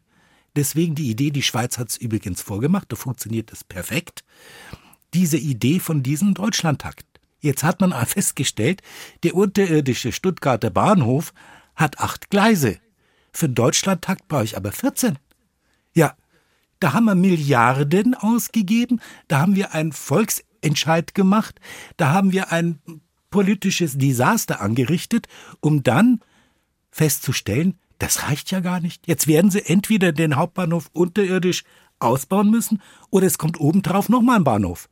Deswegen 0.58 0.96
die 0.96 1.10
Idee, 1.10 1.32
die 1.32 1.44
Schweiz 1.44 1.78
hat 1.78 1.92
es 1.92 1.98
übrigens 1.98 2.42
vorgemacht, 2.42 2.92
da 2.92 2.98
funktioniert 2.98 3.54
es 3.54 3.64
perfekt. 3.64 4.26
Diese 5.14 5.38
Idee 5.38 5.80
von 5.80 6.04
diesem 6.04 6.34
Deutschlandtakt. 6.34 7.06
Jetzt 7.40 7.64
hat 7.64 7.80
man 7.80 7.94
festgestellt, 8.06 8.82
der 9.24 9.36
unterirdische 9.36 10.12
Stuttgarter 10.12 10.72
Bahnhof 10.72 11.34
hat 11.74 12.00
acht 12.00 12.30
Gleise. 12.30 12.80
Für 13.32 13.48
den 13.48 13.56
Deutschlandtakt 13.56 14.28
brauche 14.28 14.44
ich 14.44 14.58
aber 14.58 14.74
14. 14.74 15.18
Ja, 15.94 16.18
da 16.82 16.92
haben 16.92 17.06
wir 17.06 17.16
Milliarden 17.16 18.14
ausgegeben, 18.14 19.00
da 19.30 19.40
haben 19.40 19.56
wir 19.56 19.74
ein 19.74 19.94
Volks 19.94 20.44
Entscheid 20.66 21.16
gemacht. 21.16 21.60
Da 21.98 22.10
haben 22.12 22.32
wir 22.32 22.52
ein 22.52 22.80
politisches 23.30 23.98
Desaster 23.98 24.62
angerichtet, 24.62 25.28
um 25.60 25.84
dann 25.84 26.22
festzustellen, 26.92 27.78
das 28.00 28.24
reicht 28.24 28.52
ja 28.52 28.60
gar 28.60 28.80
nicht. 28.80 29.08
Jetzt 29.08 29.28
werden 29.28 29.52
sie 29.52 29.66
entweder 29.66 30.12
den 30.12 30.36
Hauptbahnhof 30.36 30.90
unterirdisch 30.94 31.64
ausbauen 32.00 32.50
müssen 32.50 32.82
oder 33.10 33.28
es 33.28 33.38
kommt 33.38 33.60
obendrauf 33.60 34.10
nochmal 34.10 34.38
ein 34.38 34.44
Bahnhof. 34.44 34.90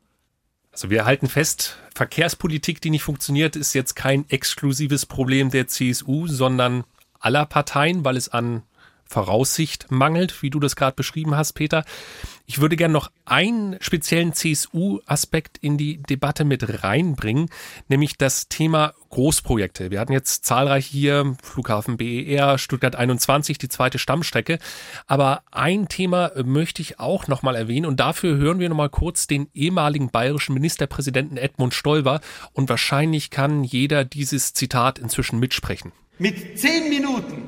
Also 0.71 0.89
wir 0.89 1.05
halten 1.05 1.27
fest, 1.27 1.77
Verkehrspolitik, 1.93 2.81
die 2.81 2.89
nicht 2.89 3.03
funktioniert, 3.03 3.55
ist 3.55 3.73
jetzt 3.73 3.95
kein 3.95 4.27
exklusives 4.29 5.05
Problem 5.05 5.51
der 5.51 5.67
CSU, 5.67 6.27
sondern 6.27 6.83
aller 7.19 7.45
Parteien, 7.45 8.03
weil 8.03 8.17
es 8.17 8.29
an 8.29 8.63
Voraussicht 9.13 9.91
mangelt, 9.91 10.41
wie 10.41 10.49
du 10.49 10.59
das 10.59 10.75
gerade 10.75 10.95
beschrieben 10.95 11.37
hast, 11.37 11.53
Peter. 11.53 11.85
Ich 12.47 12.59
würde 12.59 12.75
gerne 12.75 12.93
noch 12.93 13.11
einen 13.25 13.77
speziellen 13.79 14.33
CSU-Aspekt 14.33 15.59
in 15.59 15.77
die 15.77 16.01
Debatte 16.01 16.43
mit 16.45 16.83
reinbringen, 16.83 17.49
nämlich 17.89 18.17
das 18.17 18.49
Thema 18.49 18.93
Großprojekte. 19.11 19.91
Wir 19.91 19.99
hatten 19.99 20.13
jetzt 20.13 20.45
zahlreich 20.45 20.87
hier 20.87 21.37
Flughafen 21.43 21.97
BER, 21.97 22.57
Stuttgart 22.57 22.95
21, 22.95 23.59
die 23.59 23.69
zweite 23.69 23.99
Stammstrecke. 23.99 24.57
Aber 25.05 25.43
ein 25.51 25.87
Thema 25.87 26.31
möchte 26.43 26.81
ich 26.81 26.99
auch 26.99 27.27
nochmal 27.27 27.55
erwähnen 27.55 27.85
und 27.85 27.99
dafür 27.99 28.35
hören 28.37 28.59
wir 28.59 28.67
nochmal 28.67 28.89
kurz 28.89 29.27
den 29.27 29.47
ehemaligen 29.53 30.09
bayerischen 30.09 30.55
Ministerpräsidenten 30.55 31.37
Edmund 31.37 31.75
Stoiber 31.75 32.19
und 32.51 32.67
wahrscheinlich 32.67 33.29
kann 33.29 33.63
jeder 33.63 34.05
dieses 34.05 34.53
Zitat 34.53 34.97
inzwischen 34.97 35.39
mitsprechen. 35.39 35.91
Mit 36.19 36.59
zehn 36.59 36.89
Minuten 36.89 37.47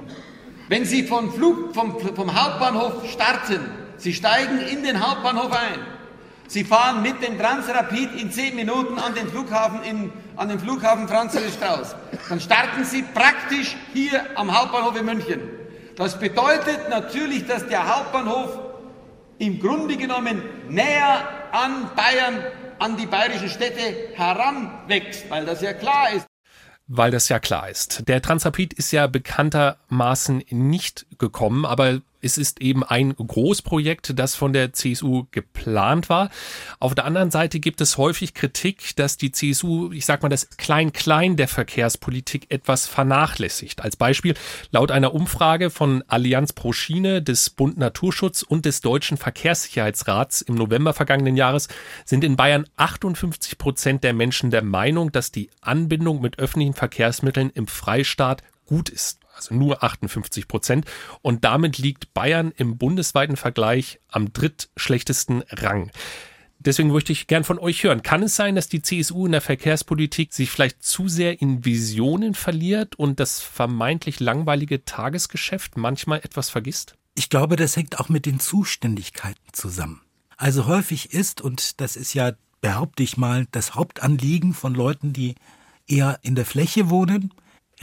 wenn 0.75 0.83
Sie 0.83 1.03
vom, 1.03 1.31
Flug, 1.31 1.73
vom, 1.73 1.97
vom 2.01 2.35
Hauptbahnhof 2.35 3.09
starten, 3.09 3.61
Sie 3.95 4.13
steigen 4.13 4.59
in 4.59 4.83
den 4.83 4.99
Hauptbahnhof 4.99 5.53
ein, 5.53 5.79
Sie 6.49 6.65
fahren 6.65 7.01
mit 7.01 7.23
dem 7.23 7.39
Transrapid 7.39 8.19
in 8.19 8.29
zehn 8.29 8.57
Minuten 8.57 8.99
an 8.99 9.15
den 9.15 9.29
Flughafen, 9.29 9.83
in, 9.83 10.11
an 10.35 10.49
den 10.49 10.59
Flughafen 10.59 11.07
Franz 11.07 11.31
Strauß. 11.33 11.95
Dann 12.27 12.41
starten 12.41 12.83
Sie 12.83 13.03
praktisch 13.03 13.77
hier 13.93 14.21
am 14.35 14.53
Hauptbahnhof 14.53 14.99
in 14.99 15.05
München. 15.05 15.39
Das 15.95 16.19
bedeutet 16.19 16.89
natürlich, 16.89 17.47
dass 17.47 17.65
der 17.69 17.95
Hauptbahnhof 17.95 18.59
im 19.39 19.61
Grunde 19.61 19.95
genommen 19.95 20.43
näher 20.67 21.25
an 21.53 21.89
Bayern, 21.95 22.43
an 22.79 22.97
die 22.97 23.05
bayerischen 23.05 23.49
Städte 23.49 24.09
heranwächst, 24.13 25.29
weil 25.29 25.45
das 25.45 25.61
ja 25.61 25.71
klar 25.71 26.09
ist 26.11 26.27
weil 26.87 27.11
das 27.11 27.29
ja 27.29 27.39
klar 27.39 27.69
ist. 27.69 28.07
Der 28.07 28.21
Transrapid 28.21 28.73
ist 28.73 28.91
ja 28.91 29.07
bekanntermaßen 29.07 30.43
nicht 30.49 31.05
gekommen, 31.17 31.65
aber 31.65 32.01
es 32.25 32.39
ist 32.39 32.59
eben 32.59 32.83
ein 32.83 33.15
Großprojekt, 33.15 34.17
das 34.17 34.33
von 34.35 34.51
der 34.51 34.73
CSU 34.73 35.25
geplant 35.29 36.09
war. 36.09 36.31
Auf 36.79 36.95
der 36.95 37.05
anderen 37.05 37.29
Seite 37.29 37.59
gibt 37.59 37.81
es 37.81 37.97
häufig 37.97 38.33
Kritik, 38.33 38.95
dass 38.95 39.17
die 39.17 39.31
CSU, 39.31 39.91
ich 39.91 40.05
sag 40.05 40.23
mal, 40.23 40.29
das 40.29 40.49
Klein-Klein 40.57 41.35
der 41.35 41.47
Verkehrspolitik 41.47 42.47
etwas 42.49 42.87
vernachlässigt. 42.87 43.83
Als 43.83 43.95
Beispiel, 43.95 44.33
laut 44.71 44.89
einer 44.89 45.13
Umfrage 45.13 45.69
von 45.69 46.03
Allianz 46.07 46.51
pro 46.51 46.73
Schiene, 46.73 47.21
des 47.21 47.51
Bund 47.51 47.77
Naturschutz 47.77 48.41
und 48.41 48.65
des 48.65 48.81
Deutschen 48.81 49.17
Verkehrssicherheitsrats 49.17 50.41
im 50.41 50.55
November 50.55 50.93
vergangenen 50.93 51.37
Jahres 51.37 51.67
sind 52.05 52.23
in 52.23 52.35
Bayern 52.35 52.65
58 52.75 53.59
Prozent 53.59 54.03
der 54.03 54.13
Menschen 54.13 54.49
der 54.49 54.63
Meinung, 54.63 55.11
dass 55.11 55.31
die 55.31 55.51
Anbindung 55.61 56.21
mit 56.21 56.39
öffentlichen 56.39 56.73
Verkehrsmitteln 56.73 57.51
im 57.53 57.67
Freistaat 57.67 58.41
gut 58.65 58.89
ist 58.89 59.24
also 59.35 59.53
nur 59.53 59.83
58 59.83 60.47
Prozent. 60.47 60.85
Und 61.21 61.43
damit 61.43 61.77
liegt 61.77 62.13
Bayern 62.13 62.51
im 62.55 62.77
bundesweiten 62.77 63.35
Vergleich 63.35 63.99
am 64.09 64.31
drittschlechtesten 64.31 65.43
Rang. 65.49 65.91
Deswegen 66.59 66.89
möchte 66.89 67.11
ich 67.11 67.27
gern 67.27 67.43
von 67.43 67.59
euch 67.59 67.83
hören. 67.83 68.01
Kann 68.01 68.23
es 68.23 68.35
sein, 68.35 68.55
dass 68.55 68.67
die 68.67 68.81
CSU 68.81 69.27
in 69.27 69.33
der 69.33 69.41
Verkehrspolitik 69.41 70.33
sich 70.33 70.49
vielleicht 70.49 70.81
zu 70.81 71.07
sehr 71.07 71.39
in 71.41 71.63
Visionen 71.63 72.33
verliert 72.33 72.95
und 72.95 73.19
das 73.19 73.39
vermeintlich 73.39 74.19
langweilige 74.19 74.83
Tagesgeschäft 74.83 75.77
manchmal 75.77 76.19
etwas 76.19 76.49
vergisst? 76.49 76.95
Ich 77.13 77.29
glaube, 77.29 77.55
das 77.55 77.75
hängt 77.77 77.99
auch 77.99 78.09
mit 78.09 78.25
den 78.25 78.39
Zuständigkeiten 78.39 79.53
zusammen. 79.53 80.01
Also 80.37 80.65
häufig 80.65 81.13
ist, 81.13 81.39
und 81.39 81.79
das 81.81 81.95
ist 81.95 82.13
ja, 82.13 82.33
behaupte 82.61 83.03
ich 83.03 83.15
mal, 83.15 83.47
das 83.51 83.75
Hauptanliegen 83.75 84.53
von 84.53 84.73
Leuten, 84.73 85.13
die 85.13 85.35
eher 85.87 86.19
in 86.23 86.35
der 86.35 86.45
Fläche 86.45 86.89
wohnen, 86.89 87.31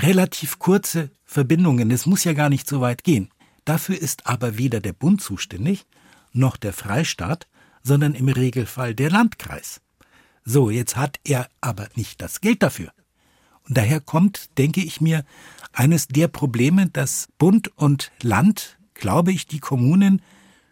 relativ 0.02 0.58
kurze 0.58 1.10
Verbindungen. 1.24 1.90
Es 1.90 2.06
muss 2.06 2.24
ja 2.24 2.32
gar 2.32 2.48
nicht 2.48 2.68
so 2.68 2.80
weit 2.80 3.04
gehen. 3.04 3.30
Dafür 3.64 3.96
ist 3.96 4.26
aber 4.26 4.58
weder 4.58 4.80
der 4.80 4.92
Bund 4.92 5.22
zuständig, 5.22 5.86
noch 6.32 6.56
der 6.56 6.72
Freistaat, 6.72 7.46
sondern 7.82 8.14
im 8.14 8.28
Regelfall 8.28 8.94
der 8.94 9.10
Landkreis. 9.10 9.80
So, 10.44 10.70
jetzt 10.70 10.96
hat 10.96 11.20
er 11.24 11.48
aber 11.60 11.88
nicht 11.94 12.20
das 12.20 12.40
Geld 12.40 12.62
dafür. 12.62 12.92
Und 13.68 13.76
daher 13.76 14.00
kommt, 14.00 14.58
denke 14.58 14.80
ich 14.80 15.00
mir, 15.00 15.24
eines 15.72 16.08
der 16.08 16.28
Probleme, 16.28 16.88
dass 16.88 17.28
Bund 17.38 17.68
und 17.76 18.10
Land, 18.22 18.78
glaube 18.94 19.30
ich, 19.32 19.46
die 19.46 19.60
Kommunen 19.60 20.20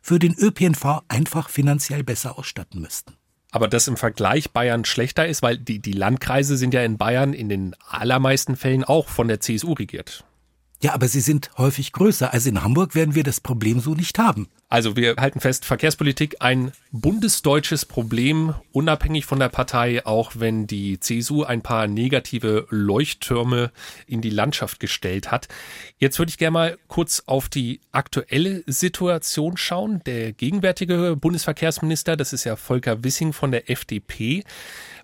für 0.02 0.18
den 0.18 0.34
ÖPNV 0.36 1.02
einfach 1.08 1.48
finanziell 1.48 2.02
besser 2.02 2.36
ausstatten 2.38 2.80
müssten. 2.80 3.14
Aber 3.52 3.68
das 3.68 3.88
im 3.88 3.96
Vergleich 3.96 4.52
Bayern 4.52 4.84
schlechter 4.84 5.26
ist, 5.26 5.42
weil 5.42 5.58
die, 5.58 5.80
die 5.80 5.92
Landkreise 5.92 6.56
sind 6.56 6.72
ja 6.72 6.82
in 6.82 6.98
Bayern 6.98 7.32
in 7.32 7.48
den 7.48 7.74
allermeisten 7.88 8.56
Fällen 8.56 8.84
auch 8.84 9.08
von 9.08 9.28
der 9.28 9.40
CSU 9.40 9.72
regiert. 9.72 10.24
Ja, 10.82 10.94
aber 10.94 11.08
sie 11.08 11.20
sind 11.20 11.50
häufig 11.58 11.92
größer. 11.92 12.32
Also 12.32 12.48
in 12.48 12.62
Hamburg 12.62 12.94
werden 12.94 13.14
wir 13.14 13.22
das 13.22 13.40
Problem 13.40 13.80
so 13.80 13.94
nicht 13.94 14.18
haben. 14.18 14.48
Also 14.70 14.96
wir 14.96 15.16
halten 15.16 15.40
fest, 15.40 15.66
Verkehrspolitik 15.66 16.36
ein 16.40 16.72
bundesdeutsches 16.90 17.84
Problem, 17.84 18.54
unabhängig 18.72 19.26
von 19.26 19.38
der 19.38 19.50
Partei, 19.50 20.06
auch 20.06 20.32
wenn 20.36 20.66
die 20.66 20.98
CSU 20.98 21.42
ein 21.42 21.60
paar 21.60 21.86
negative 21.86 22.66
Leuchttürme 22.70 23.72
in 24.06 24.22
die 24.22 24.30
Landschaft 24.30 24.80
gestellt 24.80 25.30
hat. 25.30 25.48
Jetzt 25.98 26.18
würde 26.18 26.30
ich 26.30 26.38
gerne 26.38 26.52
mal 26.52 26.78
kurz 26.88 27.24
auf 27.26 27.50
die 27.50 27.80
aktuelle 27.92 28.62
Situation 28.66 29.58
schauen. 29.58 30.00
Der 30.06 30.32
gegenwärtige 30.32 31.14
Bundesverkehrsminister, 31.14 32.16
das 32.16 32.32
ist 32.32 32.44
ja 32.44 32.56
Volker 32.56 33.04
Wissing 33.04 33.34
von 33.34 33.50
der 33.50 33.68
FDP, 33.68 34.44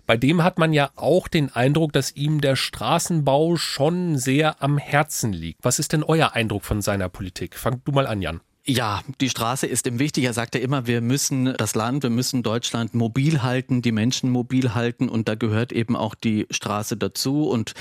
bei 0.07 0.17
dem 0.17 0.41
hat 0.43 0.57
man 0.57 0.73
ja 0.73 0.89
auch 0.95 1.27
den 1.27 1.53
Eindruck, 1.53 1.91
dass 1.93 2.15
ihm 2.15 2.39
der 2.41 2.55
Straßenbau 2.55 3.57
schon 3.57 4.17
sehr 4.17 4.63
am 4.63 4.77
Herzen 4.77 5.33
liegt. 5.33 5.63
Was 5.63 5.79
ist 5.79 5.91
denn 5.93 6.01
euer 6.01 6.33
Eindruck 6.33 6.63
von 6.63 6.81
seiner 6.81 7.09
Politik? 7.09 7.55
Fang 7.55 7.81
du 7.83 7.91
mal 7.91 8.07
an, 8.07 8.21
Jan. 8.21 8.41
Ja, 8.69 8.99
die 9.21 9.29
Straße 9.29 9.65
ist 9.65 9.87
ihm 9.87 9.97
wichtig. 9.97 10.25
Er 10.25 10.33
sagt 10.33 10.53
ja 10.53 10.59
immer, 10.59 10.87
wir 10.87 10.99
müssen 10.99 11.53
das 11.57 11.73
Land, 11.73 12.03
wir 12.03 12.09
müssen 12.09 12.43
Deutschland 12.43 12.93
mobil 12.93 13.41
halten, 13.41 13.81
die 13.81 13.93
Menschen 13.93 14.29
mobil 14.29 14.75
halten 14.75 15.07
und 15.07 15.29
da 15.29 15.35
gehört 15.35 15.71
eben 15.71 15.95
auch 15.95 16.15
die 16.15 16.47
Straße 16.51 16.97
dazu 16.97 17.47
und 17.47 17.75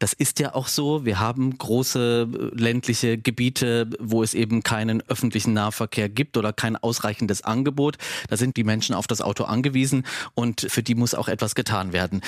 das 0.00 0.12
ist 0.12 0.40
ja 0.40 0.54
auch 0.54 0.66
so. 0.66 1.04
Wir 1.04 1.20
haben 1.20 1.56
große 1.56 2.28
äh, 2.28 2.60
ländliche 2.60 3.16
Gebiete, 3.16 3.88
wo 4.00 4.22
es 4.22 4.34
eben 4.34 4.62
keinen 4.62 5.02
öffentlichen 5.08 5.52
Nahverkehr 5.52 6.08
gibt 6.08 6.36
oder 6.36 6.52
kein 6.52 6.76
ausreichendes 6.76 7.42
Angebot. 7.42 7.96
Da 8.28 8.36
sind 8.36 8.56
die 8.56 8.64
Menschen 8.64 8.94
auf 8.94 9.06
das 9.06 9.20
Auto 9.20 9.44
angewiesen 9.44 10.04
und 10.34 10.66
für 10.68 10.82
die 10.82 10.96
muss 10.96 11.14
auch 11.14 11.28
etwas 11.28 11.54
getan 11.54 11.92
werden. 11.92 12.22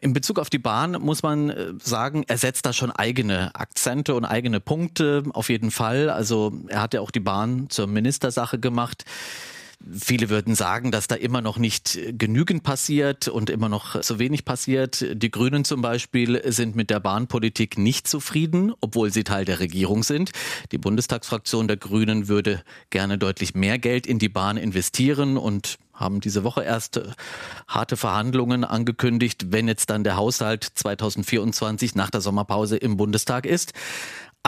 In 0.00 0.12
Bezug 0.12 0.40
auf 0.40 0.50
die 0.50 0.58
Bahn 0.58 0.92
muss 1.00 1.22
man 1.22 1.50
äh, 1.50 1.72
sagen, 1.78 2.24
er 2.26 2.36
setzt 2.36 2.66
da 2.66 2.72
schon 2.72 2.90
eigene 2.90 3.54
Akzente 3.54 4.14
und 4.16 4.24
eigene 4.24 4.58
Punkte 4.58 5.22
auf 5.32 5.50
jeden 5.50 5.70
Fall. 5.70 6.10
Also 6.10 6.52
er 6.66 6.82
hat 6.82 6.94
ja 6.94 7.00
auch 7.00 7.12
die 7.12 7.20
Bahn 7.28 7.68
zur 7.68 7.86
Ministersache 7.88 8.58
gemacht. 8.58 9.04
Viele 9.92 10.30
würden 10.30 10.54
sagen, 10.54 10.90
dass 10.90 11.08
da 11.08 11.14
immer 11.14 11.42
noch 11.42 11.58
nicht 11.58 11.98
genügend 12.16 12.62
passiert 12.62 13.28
und 13.28 13.50
immer 13.50 13.68
noch 13.68 14.00
zu 14.00 14.18
wenig 14.18 14.46
passiert. 14.46 15.04
Die 15.12 15.30
Grünen 15.30 15.66
zum 15.66 15.82
Beispiel 15.82 16.40
sind 16.50 16.74
mit 16.74 16.88
der 16.88 17.00
Bahnpolitik 17.00 17.76
nicht 17.76 18.08
zufrieden, 18.08 18.72
obwohl 18.80 19.12
sie 19.12 19.24
Teil 19.24 19.44
der 19.44 19.60
Regierung 19.60 20.04
sind. 20.04 20.30
Die 20.72 20.78
Bundestagsfraktion 20.78 21.68
der 21.68 21.76
Grünen 21.76 22.28
würde 22.28 22.62
gerne 22.88 23.18
deutlich 23.18 23.54
mehr 23.54 23.78
Geld 23.78 24.06
in 24.06 24.18
die 24.18 24.30
Bahn 24.30 24.56
investieren 24.56 25.36
und 25.36 25.76
haben 25.92 26.20
diese 26.20 26.44
Woche 26.44 26.62
erst 26.62 27.00
harte 27.66 27.98
Verhandlungen 27.98 28.64
angekündigt, 28.64 29.46
wenn 29.50 29.68
jetzt 29.68 29.90
dann 29.90 30.02
der 30.02 30.16
Haushalt 30.16 30.64
2024 30.64 31.94
nach 31.94 32.10
der 32.10 32.22
Sommerpause 32.22 32.78
im 32.78 32.96
Bundestag 32.96 33.44
ist. 33.44 33.74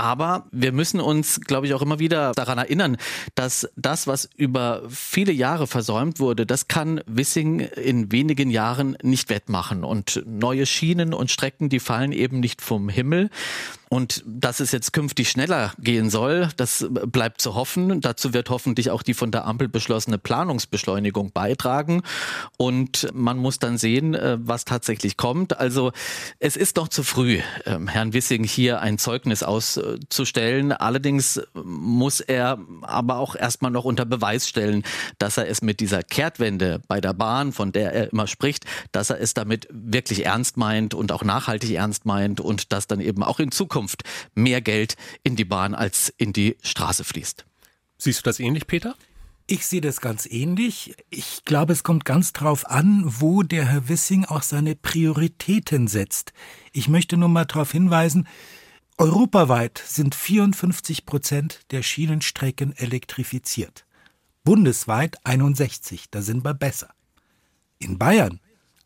Aber 0.01 0.47
wir 0.51 0.73
müssen 0.73 0.99
uns, 0.99 1.43
glaube 1.43 1.67
ich, 1.67 1.75
auch 1.75 1.83
immer 1.83 1.99
wieder 1.99 2.33
daran 2.33 2.57
erinnern, 2.57 2.97
dass 3.35 3.69
das, 3.77 4.07
was 4.07 4.31
über 4.35 4.81
viele 4.89 5.31
Jahre 5.31 5.67
versäumt 5.67 6.21
wurde, 6.21 6.47
das 6.47 6.69
kann 6.69 7.03
Wissing 7.05 7.61
in 7.61 8.11
wenigen 8.11 8.49
Jahren 8.49 8.97
nicht 9.03 9.29
wettmachen. 9.29 9.85
Und 9.85 10.23
neue 10.25 10.65
Schienen 10.65 11.13
und 11.13 11.31
Strecken, 11.31 11.69
die 11.69 11.81
fallen 11.81 12.13
eben 12.13 12.41
nicht 12.41 12.63
vom 12.63 12.89
Himmel. 12.89 13.29
Und 13.93 14.23
dass 14.25 14.61
es 14.61 14.71
jetzt 14.71 14.93
künftig 14.93 15.29
schneller 15.29 15.73
gehen 15.81 16.11
soll, 16.11 16.49
das 16.57 16.87
bleibt 16.89 17.41
zu 17.41 17.57
hoffen. 17.57 18.01
Dazu 18.01 18.33
wird 18.33 18.49
hoffentlich 18.49 18.93
auch 18.93 19.03
die 19.03 19.15
von 19.15 19.33
der 19.33 19.47
Ampel 19.47 19.69
beschlossene 19.69 20.17
Planungsbeschleunigung 20.17 21.33
beitragen. 21.33 22.03
Und 22.57 23.09
man 23.13 23.37
muss 23.37 23.59
dann 23.59 23.79
sehen, 23.79 24.15
äh, 24.15 24.39
was 24.41 24.65
tatsächlich 24.65 25.17
kommt. 25.17 25.59
Also 25.59 25.91
es 26.39 26.57
ist 26.57 26.77
noch 26.77 26.87
zu 26.87 27.03
früh, 27.03 27.41
ähm, 27.67 27.89
Herrn 27.89 28.13
Wissing 28.13 28.45
hier 28.45 28.81
ein 28.81 28.97
Zeugnis 28.97 29.43
auszustellen. 29.43 30.71
Allerdings 30.71 31.41
muss 31.55 32.21
er 32.21 32.61
aber 32.83 33.19
auch 33.19 33.35
erstmal 33.35 33.73
noch 33.73 33.85
unter 33.85 34.05
Beweis 34.05 34.49
stellen, 34.49 34.85
dass 35.19 35.37
er 35.37 35.49
es 35.49 35.63
mit 35.63 35.81
dieser 35.81 36.05
Kehrtwende 36.05 36.81
bei 36.87 37.01
der 37.01 37.13
Bahn, 37.13 37.53
von 37.53 37.73
der 37.73 37.93
er 37.93 38.13
immer 38.13 38.29
spricht, 38.29 38.67
dass 38.93 39.11
er 39.11 39.21
es 39.21 39.35
damit 39.35 39.67
wirklich 39.73 40.27
ernst 40.27 40.57
meint 40.57 40.95
und 40.95 41.11
auch 41.11 41.25
nachhaltig 41.25 41.73
ernst 41.73 42.07
meint 42.07 42.41
und 42.41 42.73
dass 42.73 42.87
dann 42.87 43.01
eben 43.01 43.25
auch 43.25 43.41
in 43.41 43.51
Zukunft 43.51 43.80
Zukunft 43.81 44.03
mehr 44.35 44.61
Geld 44.61 44.97
in 45.23 45.37
die 45.37 45.45
Bahn 45.45 45.75
als 45.75 46.13
in 46.19 46.33
die 46.33 46.57
Straße 46.63 47.05
fließt. 47.05 47.47
Siehst 47.97 48.21
du 48.21 48.23
das 48.25 48.39
ähnlich, 48.39 48.67
Peter? 48.67 48.95
Ich 49.47 49.67
sehe 49.67 49.81
das 49.81 50.01
ganz 50.01 50.27
ähnlich. 50.27 50.95
Ich 51.09 51.45
glaube, 51.45 51.73
es 51.73 51.83
kommt 51.83 52.05
ganz 52.05 52.33
drauf 52.33 52.69
an, 52.69 53.03
wo 53.05 53.43
der 53.43 53.67
Herr 53.67 53.89
Wissing 53.89 54.25
auch 54.27 54.43
seine 54.43 54.77
Prioritäten 54.77 55.89
setzt. 55.89 56.33
Ich 56.73 56.89
möchte 56.89 57.17
nur 57.17 57.29
mal 57.29 57.47
darauf 57.47 57.73
hinweisen, 57.73 58.29
europaweit 58.99 59.83
sind 59.85 60.15
54 60.15 61.07
Prozent 61.07 61.61
der 61.71 61.83
Schienenstrecken 61.83 62.77
elektrifiziert. 62.77 63.87
Bundesweit 64.45 65.17
61, 65.25 66.11
da 66.11 66.23
sind 66.23 66.45
wir 66.45 66.55
besser. 66.55 66.91
In 67.79 67.99
Bayern 67.99 68.41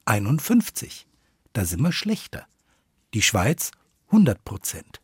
51, 0.04 1.06
da 1.52 1.64
sind 1.64 1.82
wir 1.82 1.92
schlechter. 1.92 2.46
Die 3.12 3.22
Schweiz 3.22 3.72
100 4.08 4.44
Prozent. 4.44 5.00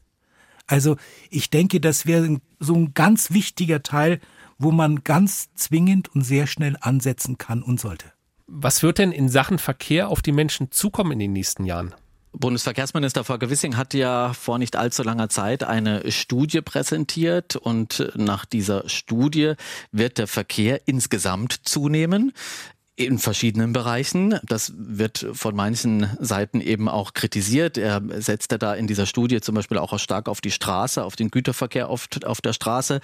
Also 0.67 0.97
ich 1.31 1.51
denke, 1.51 1.81
das 1.81 2.07
wäre 2.07 2.41
so 2.59 2.75
ein 2.75 2.95
ganz 2.95 3.33
wichtiger 3.33 3.83
Teil, 3.83 4.21
wo 4.59 4.71
man 4.71 5.03
ganz 5.03 5.53
zwingend 5.55 6.15
und 6.15 6.23
sehr 6.23 6.47
schnell 6.47 6.77
ansetzen 6.81 7.39
kann 7.39 7.63
und 7.63 7.81
sollte. 7.81 8.13
Was 8.47 8.83
wird 8.83 8.99
denn 8.99 9.13
in 9.13 9.29
Sachen 9.29 9.59
Verkehr 9.59 10.09
auf 10.09 10.23
die 10.23 10.33
Menschen 10.33 10.71
zukommen 10.71 11.13
in 11.13 11.19
den 11.19 11.33
nächsten 11.33 11.65
Jahren? 11.65 11.95
Bundesverkehrsminister 12.33 13.25
Volker 13.25 13.51
Wissing 13.51 13.77
hat 13.77 13.95
ja 13.95 14.33
vor 14.33 14.59
nicht 14.59 14.77
allzu 14.77 15.03
langer 15.03 15.29
Zeit 15.29 15.65
eine 15.65 16.11
Studie 16.13 16.61
präsentiert 16.61 17.57
und 17.57 18.13
nach 18.15 18.45
dieser 18.45 18.89
Studie 18.89 19.55
wird 19.91 20.19
der 20.19 20.29
Verkehr 20.29 20.87
insgesamt 20.87 21.53
zunehmen 21.65 22.33
in 23.01 23.19
verschiedenen 23.19 23.73
Bereichen. 23.73 24.39
Das 24.43 24.75
wird 24.77 25.27
von 25.33 25.57
manchen 25.57 26.07
Seiten 26.21 26.61
eben 26.61 26.89
auch 26.89 27.15
kritisiert. 27.15 27.79
Er 27.79 28.03
setzt 28.19 28.51
da 28.51 28.75
in 28.75 28.87
dieser 28.87 29.07
Studie 29.07 29.41
zum 29.41 29.55
Beispiel 29.55 29.79
auch 29.79 29.99
stark 29.99 30.29
auf 30.29 30.41
die 30.41 30.51
Straße, 30.51 31.03
auf 31.03 31.17
den 31.17 31.31
Güterverkehr 31.31 31.89
auf, 31.89 32.09
auf 32.25 32.43
der 32.43 32.53
Straße. 32.53 33.01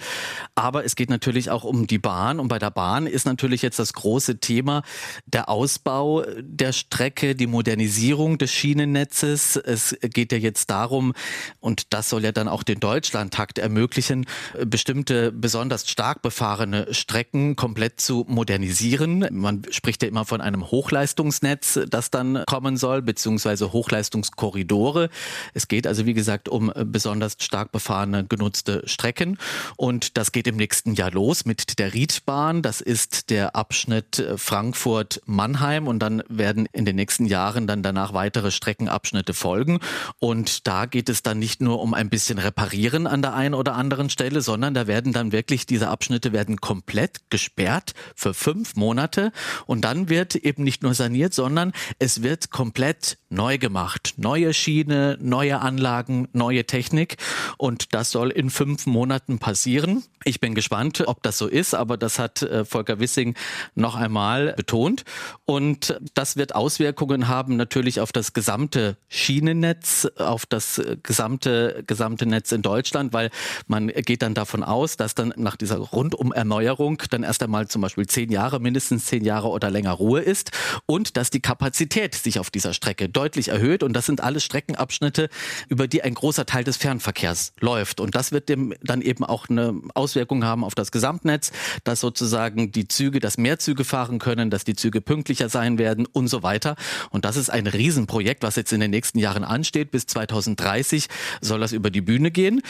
Aber 0.53 0.85
es 0.85 0.95
geht 0.95 1.09
natürlich 1.09 1.49
auch 1.49 1.63
um 1.63 1.87
die 1.87 1.97
Bahn. 1.97 2.39
Und 2.39 2.47
bei 2.47 2.59
der 2.59 2.69
Bahn 2.69 3.07
ist 3.07 3.25
natürlich 3.25 3.63
jetzt 3.63 3.79
das 3.79 3.93
große 3.93 4.39
Thema 4.39 4.83
der 5.25 5.49
Ausbau 5.49 6.23
der 6.39 6.73
Strecke, 6.73 7.33
die 7.33 7.47
Modernisierung 7.47 8.37
des 8.37 8.51
Schienennetzes. 8.51 9.55
Es 9.55 9.97
geht 10.01 10.31
ja 10.31 10.37
jetzt 10.37 10.69
darum, 10.69 11.13
und 11.59 11.93
das 11.93 12.09
soll 12.09 12.23
ja 12.23 12.31
dann 12.31 12.47
auch 12.47 12.61
den 12.61 12.79
Deutschlandtakt 12.79 13.57
ermöglichen, 13.57 14.25
bestimmte 14.63 15.31
besonders 15.31 15.89
stark 15.89 16.21
befahrene 16.21 16.93
Strecken 16.93 17.55
komplett 17.55 17.99
zu 17.99 18.25
modernisieren. 18.27 19.25
Man 19.31 19.63
spricht 19.71 19.86
ja 20.01 20.07
immer 20.07 20.25
von 20.25 20.41
einem 20.41 20.69
Hochleistungsnetz, 20.69 21.79
das 21.89 22.11
dann 22.11 22.43
kommen 22.47 22.77
soll, 22.77 23.01
beziehungsweise 23.01 23.71
Hochleistungskorridore. 23.71 25.09
Es 25.53 25.67
geht 25.67 25.87
also, 25.87 26.05
wie 26.05 26.13
gesagt, 26.13 26.49
um 26.49 26.71
besonders 26.85 27.37
stark 27.39 27.71
befahrene 27.71 28.25
genutzte 28.25 28.83
Strecken. 28.85 29.37
Und 29.77 30.17
das 30.17 30.31
geht 30.31 30.47
im 30.47 30.57
nächsten 30.57 30.93
Jahr 30.93 31.11
los 31.11 31.45
mit 31.45 31.79
der 31.79 31.93
Riedbahn. 31.93 32.61
Das 32.61 32.81
ist 32.81 33.29
der 33.29 33.55
Abschnitt 33.55 34.23
Frankfurt-Mannheim. 34.35 35.87
Und 35.87 35.99
dann 35.99 36.23
werden 36.27 36.67
in 36.73 36.85
den 36.85 36.95
nächsten 36.95 37.25
Jahren 37.25 37.67
dann 37.67 37.83
danach 37.83 38.13
weitere 38.13 38.51
Streckenabschnitte 38.51 39.33
folgen. 39.33 39.79
Und 40.19 40.67
da 40.67 40.85
geht 40.85 41.09
es 41.09 41.23
dann 41.23 41.39
nicht 41.39 41.61
nur 41.61 41.81
um 41.81 41.93
ein 41.93 42.09
bisschen 42.09 42.39
reparieren 42.39 43.07
an 43.07 43.21
der 43.21 43.33
einen 43.33 43.53
oder 43.53 43.75
anderen 43.75 44.09
Stelle, 44.09 44.41
sondern 44.41 44.73
da 44.73 44.87
werden 44.87 45.13
dann 45.13 45.31
wirklich 45.31 45.65
diese 45.65 45.87
Abschnitte 45.89 46.33
werden 46.33 46.57
komplett 46.57 47.29
gesperrt 47.29 47.93
für 48.15 48.33
fünf 48.33 48.75
Monate 48.75 49.31
Und 49.67 49.81
dann 49.81 50.09
wird 50.09 50.35
eben 50.35 50.63
nicht 50.63 50.81
nur 50.81 50.93
saniert, 50.93 51.33
sondern 51.33 51.73
es 51.99 52.23
wird 52.23 52.49
komplett 52.49 53.17
neu 53.29 53.57
gemacht. 53.57 54.13
Neue 54.17 54.53
Schiene, 54.53 55.17
neue 55.21 55.59
Anlagen, 55.59 56.27
neue 56.33 56.65
Technik. 56.65 57.17
Und 57.57 57.93
das 57.93 58.11
soll 58.11 58.31
in 58.31 58.49
fünf 58.49 58.85
Monaten 58.85 59.39
passieren. 59.39 60.03
Ich 60.23 60.39
bin 60.39 60.55
gespannt, 60.55 61.03
ob 61.05 61.21
das 61.23 61.37
so 61.37 61.47
ist, 61.47 61.73
aber 61.73 61.97
das 61.97 62.19
hat 62.19 62.41
äh, 62.41 62.65
Volker 62.65 62.99
Wissing 62.99 63.35
noch 63.75 63.95
einmal 63.95 64.53
betont. 64.53 65.03
Und 65.45 65.99
das 66.13 66.37
wird 66.37 66.55
Auswirkungen 66.55 67.27
haben 67.27 67.55
natürlich 67.55 67.99
auf 67.99 68.11
das 68.11 68.33
gesamte 68.33 68.97
Schienennetz, 69.09 70.07
auf 70.17 70.45
das 70.45 70.81
gesamte, 71.03 71.83
gesamte 71.87 72.25
Netz 72.25 72.51
in 72.51 72.61
Deutschland, 72.61 73.13
weil 73.13 73.29
man 73.67 73.87
geht 73.87 74.21
dann 74.21 74.33
davon 74.33 74.63
aus, 74.63 74.97
dass 74.97 75.15
dann 75.15 75.33
nach 75.37 75.55
dieser 75.55 75.77
Rundumerneuerung 75.77 77.01
dann 77.09 77.23
erst 77.23 77.43
einmal 77.43 77.67
zum 77.67 77.81
Beispiel 77.81 78.07
zehn 78.07 78.31
Jahre, 78.31 78.59
mindestens 78.59 79.05
zehn 79.05 79.23
Jahre 79.23 79.47
oder 79.57 79.69
länger 79.69 79.91
Ruhe 79.91 80.21
ist 80.21 80.51
und 80.85 81.17
dass 81.17 81.29
die 81.29 81.41
Kapazität 81.41 82.15
sich 82.15 82.39
auf 82.39 82.49
dieser 82.49 82.73
Strecke 82.73 83.09
deutlich 83.09 83.49
erhöht. 83.49 83.83
Und 83.83 83.93
das 83.93 84.05
sind 84.05 84.21
alles 84.21 84.43
Streckenabschnitte, 84.43 85.29
über 85.67 85.87
die 85.87 86.03
ein 86.03 86.13
großer 86.13 86.45
Teil 86.45 86.63
des 86.63 86.77
Fernverkehrs 86.77 87.53
läuft. 87.59 87.99
Und 87.99 88.15
das 88.15 88.31
wird 88.31 88.47
dem 88.47 88.73
dann 88.83 89.01
eben 89.01 89.25
auch 89.25 89.49
eine 89.49 89.73
Auswirkung 89.93 90.45
haben 90.45 90.63
auf 90.63 90.75
das 90.75 90.91
Gesamtnetz, 90.91 91.51
dass 91.83 91.99
sozusagen 91.99 92.71
die 92.71 92.87
Züge, 92.87 93.19
dass 93.19 93.37
mehr 93.37 93.59
Züge 93.59 93.83
fahren 93.83 94.19
können, 94.19 94.49
dass 94.49 94.63
die 94.63 94.75
Züge 94.75 95.01
pünktlicher 95.01 95.49
sein 95.49 95.77
werden 95.77 96.05
und 96.05 96.27
so 96.27 96.43
weiter. 96.43 96.75
Und 97.09 97.25
das 97.25 97.35
ist 97.35 97.49
ein 97.49 97.67
Riesenprojekt, 97.67 98.43
was 98.43 98.55
jetzt 98.55 98.71
in 98.71 98.79
den 98.79 98.91
nächsten 98.91 99.19
Jahren 99.19 99.43
ansteht. 99.43 99.91
Bis 99.91 100.05
2030 100.05 101.07
soll 101.41 101.59
das 101.59 101.73
über 101.73 101.89
die 101.89 102.01
Bühne 102.01 102.31
gehen. 102.31 102.61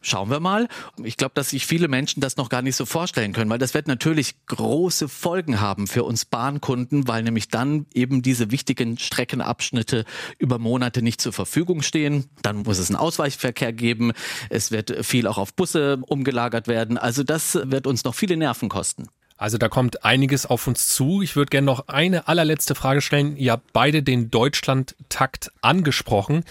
Schauen 0.00 0.30
wir 0.30 0.40
mal. 0.40 0.68
Ich 1.02 1.16
glaube, 1.16 1.32
dass 1.34 1.50
sich 1.50 1.66
viele 1.66 1.88
Menschen 1.88 2.20
das 2.20 2.36
noch 2.36 2.48
gar 2.48 2.62
nicht 2.62 2.76
so 2.76 2.86
vorstellen 2.86 3.32
können, 3.32 3.50
weil 3.50 3.58
das 3.58 3.74
wird 3.74 3.88
natürlich 3.88 4.34
große 4.46 5.08
Folgen 5.08 5.60
haben 5.60 5.86
für 5.86 6.04
uns 6.04 6.24
Bahnkunden, 6.36 7.08
weil 7.08 7.22
nämlich 7.22 7.48
dann 7.48 7.86
eben 7.94 8.20
diese 8.20 8.50
wichtigen 8.50 8.98
Streckenabschnitte 8.98 10.04
über 10.38 10.58
Monate 10.58 11.00
nicht 11.00 11.18
zur 11.18 11.32
Verfügung 11.32 11.80
stehen. 11.80 12.26
Dann 12.42 12.58
muss 12.58 12.76
es 12.76 12.90
einen 12.90 12.98
Ausweichverkehr 12.98 13.72
geben. 13.72 14.12
Es 14.50 14.70
wird 14.70 15.06
viel 15.06 15.28
auch 15.28 15.38
auf 15.38 15.54
Busse 15.54 15.98
umgelagert 16.06 16.68
werden. 16.68 16.98
Also 16.98 17.22
das 17.22 17.58
wird 17.62 17.86
uns 17.86 18.04
noch 18.04 18.14
viele 18.14 18.36
Nerven 18.36 18.68
kosten. 18.68 19.06
Also 19.38 19.56
da 19.56 19.70
kommt 19.70 20.04
einiges 20.04 20.44
auf 20.44 20.66
uns 20.66 20.88
zu. 20.88 21.22
Ich 21.22 21.36
würde 21.36 21.48
gerne 21.48 21.64
noch 21.64 21.88
eine 21.88 22.28
allerletzte 22.28 22.74
Frage 22.74 23.00
stellen. 23.00 23.38
Ihr 23.38 23.52
habt 23.52 23.72
beide 23.72 24.02
den 24.02 24.30
Deutschland-Takt 24.30 25.52
angesprochen. 25.62 26.44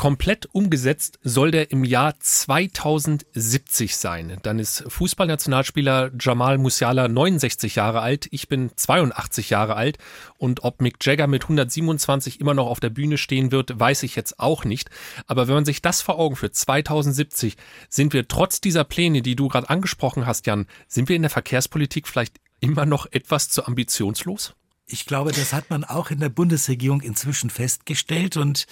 Komplett 0.00 0.48
umgesetzt 0.52 1.18
soll 1.24 1.50
der 1.50 1.72
im 1.72 1.84
Jahr 1.84 2.18
2070 2.18 3.98
sein. 3.98 4.38
Dann 4.42 4.58
ist 4.58 4.82
Fußballnationalspieler 4.88 6.12
Jamal 6.18 6.56
Musiala 6.56 7.06
69 7.06 7.74
Jahre 7.74 8.00
alt, 8.00 8.26
ich 8.30 8.48
bin 8.48 8.70
82 8.74 9.50
Jahre 9.50 9.76
alt 9.76 9.98
und 10.38 10.64
ob 10.64 10.80
Mick 10.80 11.04
Jagger 11.04 11.26
mit 11.26 11.42
127 11.42 12.40
immer 12.40 12.54
noch 12.54 12.68
auf 12.68 12.80
der 12.80 12.88
Bühne 12.88 13.18
stehen 13.18 13.52
wird, 13.52 13.78
weiß 13.78 14.02
ich 14.04 14.16
jetzt 14.16 14.40
auch 14.40 14.64
nicht. 14.64 14.88
Aber 15.26 15.48
wenn 15.48 15.56
man 15.56 15.64
sich 15.66 15.82
das 15.82 16.00
vor 16.00 16.18
Augen 16.18 16.36
führt, 16.36 16.54
2070, 16.54 17.58
sind 17.90 18.14
wir 18.14 18.26
trotz 18.26 18.62
dieser 18.62 18.84
Pläne, 18.84 19.20
die 19.20 19.36
du 19.36 19.48
gerade 19.48 19.68
angesprochen 19.68 20.24
hast, 20.24 20.46
Jan, 20.46 20.64
sind 20.88 21.10
wir 21.10 21.16
in 21.16 21.22
der 21.24 21.30
Verkehrspolitik 21.30 22.08
vielleicht 22.08 22.40
immer 22.60 22.86
noch 22.86 23.04
etwas 23.12 23.50
zu 23.50 23.66
ambitionslos? 23.66 24.54
Ich 24.92 25.04
glaube, 25.04 25.30
das 25.30 25.52
hat 25.52 25.70
man 25.70 25.84
auch 25.84 26.10
in 26.10 26.20
der 26.20 26.30
Bundesregierung 26.30 27.00
inzwischen 27.00 27.48
festgestellt 27.48 28.36
und 28.36 28.66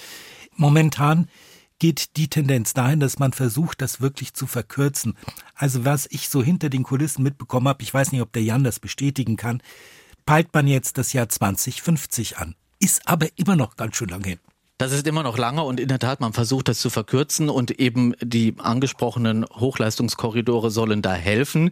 Momentan 0.59 1.29
geht 1.79 2.17
die 2.17 2.29
Tendenz 2.29 2.75
dahin, 2.75 2.99
dass 2.99 3.21
man 3.21 3.33
versucht, 3.33 3.81
das 3.81 4.01
wirklich 4.01 4.35
zu 4.35 4.49
verkürzen. 4.49 5.17
Also 5.55 5.85
was 5.85 6.09
ich 6.11 6.29
so 6.29 6.43
hinter 6.43 6.69
den 6.69 6.83
Kulissen 6.83 7.23
mitbekommen 7.23 7.69
habe, 7.69 7.83
ich 7.83 7.95
weiß 7.95 8.11
nicht, 8.11 8.21
ob 8.21 8.33
der 8.33 8.43
Jan 8.43 8.65
das 8.65 8.81
bestätigen 8.81 9.37
kann, 9.37 9.63
peilt 10.27 10.53
man 10.53 10.67
jetzt 10.67 10.99
das 10.99 11.13
Jahr 11.13 11.29
2050 11.29 12.39
an. 12.39 12.57
Ist 12.81 13.07
aber 13.07 13.29
immer 13.37 13.55
noch 13.55 13.77
ganz 13.77 13.97
schön 13.97 14.09
lange 14.09 14.29
hin. 14.29 14.39
Das 14.79 14.93
ist 14.93 15.07
immer 15.07 15.23
noch 15.25 15.39
lange 15.39 15.63
und 15.65 15.81
in 15.81 15.89
der 15.89 15.99
Tat, 15.99 16.21
man 16.21 16.33
versucht 16.33 16.69
das 16.69 16.79
zu 16.79 16.91
verkürzen 16.91 17.49
und 17.49 17.81
eben 17.81 18.15
die 18.21 18.55
angesprochenen 18.59 19.45
Hochleistungskorridore 19.45 20.71
sollen 20.71 21.03
da 21.03 21.15
helfen. 21.15 21.71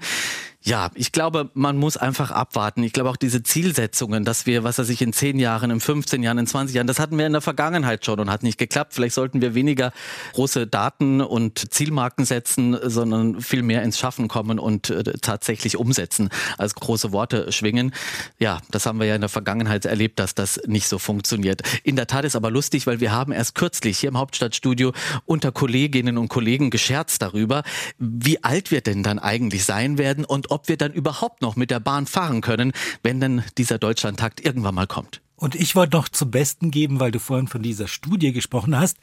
Ja, 0.67 0.91
ich 0.97 1.13
glaube, 1.13 1.49
man 1.55 1.77
muss 1.77 1.97
einfach 1.97 2.33
abwarten. 2.33 2.83
Ich 2.83 2.93
glaube 2.93 3.09
auch 3.09 3.17
diese 3.17 3.45
Zielsetzungen, 3.45 4.25
dass 4.25 4.47
wir, 4.47 4.65
was 4.65 4.79
er 4.79 4.85
sich 4.85 5.01
in 5.01 5.13
zehn 5.13 5.39
Jahren, 5.39 5.71
in 5.71 5.79
15 5.79 6.25
Jahren, 6.25 6.39
in 6.39 6.49
20 6.49 6.75
Jahren, 6.75 6.89
das 6.89 6.99
hatten 6.99 7.17
wir 7.17 7.25
in 7.25 7.35
der 7.35 7.41
Vergangenheit 7.41 8.05
schon 8.05 8.19
und 8.19 8.31
hat 8.31 8.43
nicht 8.43 8.59
geklappt. 8.59 8.93
Vielleicht 8.93 9.15
sollten 9.15 9.41
wir 9.41 9.55
weniger 9.55 9.93
große 10.33 10.67
Daten 10.67 11.21
und 11.21 11.73
Zielmarken 11.73 12.25
setzen, 12.25 12.77
sondern 12.83 13.41
viel 13.41 13.63
mehr 13.63 13.85
ins 13.85 13.97
Schaffen 13.97 14.27
kommen 14.27 14.59
und 14.59 14.91
äh, 14.91 15.05
tatsächlich 15.23 15.77
umsetzen, 15.77 16.31
als 16.59 16.75
große 16.75 17.13
Worte 17.13 17.53
schwingen. 17.53 17.95
Ja, 18.41 18.59
das 18.73 18.87
haben 18.87 18.99
wir 18.99 19.07
ja 19.07 19.15
in 19.15 19.21
der 19.21 19.31
Vergangenheit 19.31 19.85
erlebt, 19.85 20.19
dass 20.19 20.35
das 20.35 20.61
nicht 20.67 20.89
so 20.89 20.99
funktioniert. 20.99 21.63
In 21.85 21.95
der 21.95 22.09
Tat 22.09 22.25
ist 22.25 22.35
aber 22.35 22.51
lustig, 22.51 22.89
weil 22.89 22.99
wir 22.99 23.13
haben 23.13 23.31
erst 23.31 23.55
kürzlich 23.55 24.01
hier 24.01 24.09
im 24.09 24.19
Hauptstadtstudio 24.19 24.93
unter 25.27 25.53
Kolleginnen 25.53 26.19
und 26.19 26.27
Kollegen 26.27 26.71
gescherzt 26.71 27.23
darüber, 27.23 27.63
wie 28.01 28.43
alt 28.43 28.73
wir 28.73 28.81
denn 28.81 29.05
dann 29.05 29.21
eigentlich 29.21 29.65
sein 29.65 29.97
werden 29.97 30.25
und 30.25 30.51
ob 30.56 30.56
wir 30.67 30.77
dann 30.77 30.93
überhaupt 30.93 31.43
noch 31.43 31.57
mit 31.57 31.71
der 31.71 31.81
Bahn 31.81 32.07
fahren 32.07 32.41
können, 32.41 32.73
wenn 33.03 33.21
dann 33.21 33.45
dieser 33.59 33.79
Deutschlandtakt 33.79 34.45
irgendwann 34.45 34.75
mal 34.75 34.87
kommt. 34.87 35.21
Und 35.37 35.55
ich 35.55 35.77
wollte 35.77 35.97
noch 35.97 36.09
zum 36.09 36.31
Besten 36.31 36.71
geben, 36.71 36.99
weil 36.99 37.11
du 37.11 37.21
vorhin 37.21 37.49
von 37.49 37.63
dieser 37.63 37.89
Studie 37.89 38.33
gesprochen 38.33 38.79
hast. 38.79 38.97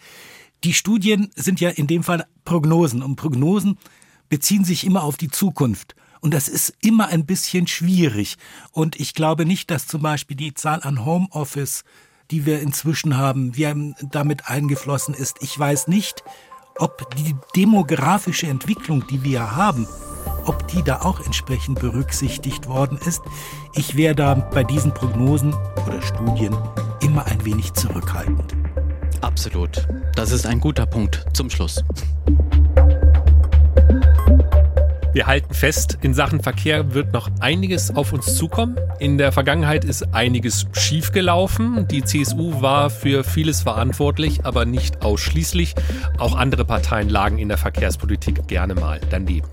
Die 0.63 0.73
Studien 0.73 1.29
sind 1.35 1.59
ja 1.59 1.69
in 1.69 1.87
dem 1.87 2.03
Fall 2.03 2.25
Prognosen 2.45 3.03
und 3.03 3.15
Prognosen 3.15 3.77
beziehen 4.29 4.65
sich 4.65 4.85
immer 4.85 5.03
auf 5.03 5.17
die 5.17 5.29
Zukunft. 5.29 5.95
Und 6.21 6.33
das 6.33 6.47
ist 6.47 6.73
immer 6.81 7.07
ein 7.07 7.25
bisschen 7.25 7.67
schwierig. 7.67 8.37
Und 8.71 8.99
ich 8.99 9.13
glaube 9.13 9.45
nicht, 9.45 9.69
dass 9.69 9.87
zum 9.87 10.01
Beispiel 10.01 10.37
die 10.37 10.53
Zahl 10.53 10.81
an 10.81 11.05
Homeoffice, 11.05 11.83
die 12.31 12.45
wir 12.45 12.61
inzwischen 12.61 13.17
haben, 13.17 13.55
wie 13.57 13.93
damit 14.09 14.47
eingeflossen 14.47 15.13
ist. 15.13 15.37
Ich 15.41 15.59
weiß 15.59 15.87
nicht, 15.89 16.23
ob 16.77 17.13
die 17.17 17.35
demografische 17.55 18.47
Entwicklung, 18.47 19.05
die 19.07 19.23
wir 19.23 19.55
haben, 19.55 19.85
ob 20.45 20.67
die 20.67 20.83
da 20.83 21.01
auch 21.01 21.19
entsprechend 21.19 21.79
berücksichtigt 21.79 22.67
worden 22.67 22.97
ist. 23.05 23.21
Ich 23.75 23.95
wäre 23.95 24.15
da 24.15 24.35
bei 24.35 24.63
diesen 24.63 24.93
Prognosen 24.93 25.53
oder 25.87 26.01
Studien 26.01 26.55
immer 27.01 27.25
ein 27.25 27.43
wenig 27.45 27.73
zurückhaltend. 27.73 28.55
Absolut. 29.21 29.87
Das 30.15 30.31
ist 30.31 30.45
ein 30.45 30.59
guter 30.59 30.85
Punkt 30.85 31.25
zum 31.33 31.49
Schluss. 31.49 31.83
Wir 35.13 35.27
halten 35.27 35.53
fest, 35.53 35.99
in 36.01 36.15
Sachen 36.15 36.41
Verkehr 36.41 36.95
wird 36.95 37.13
noch 37.13 37.29
einiges 37.39 37.95
auf 37.95 38.13
uns 38.13 38.35
zukommen. 38.35 38.77
In 38.97 39.19
der 39.19 39.31
Vergangenheit 39.31 39.85
ist 39.85 40.11
einiges 40.11 40.65
schiefgelaufen. 40.73 41.87
Die 41.87 42.03
CSU 42.03 42.63
war 42.63 42.89
für 42.89 43.23
vieles 43.23 43.61
verantwortlich, 43.61 44.43
aber 44.43 44.65
nicht 44.65 45.03
ausschließlich. 45.03 45.75
Auch 46.17 46.35
andere 46.35 46.65
Parteien 46.65 47.09
lagen 47.09 47.37
in 47.37 47.47
der 47.47 47.59
Verkehrspolitik 47.59 48.47
gerne 48.47 48.73
mal 48.73 48.99
daneben. 49.11 49.47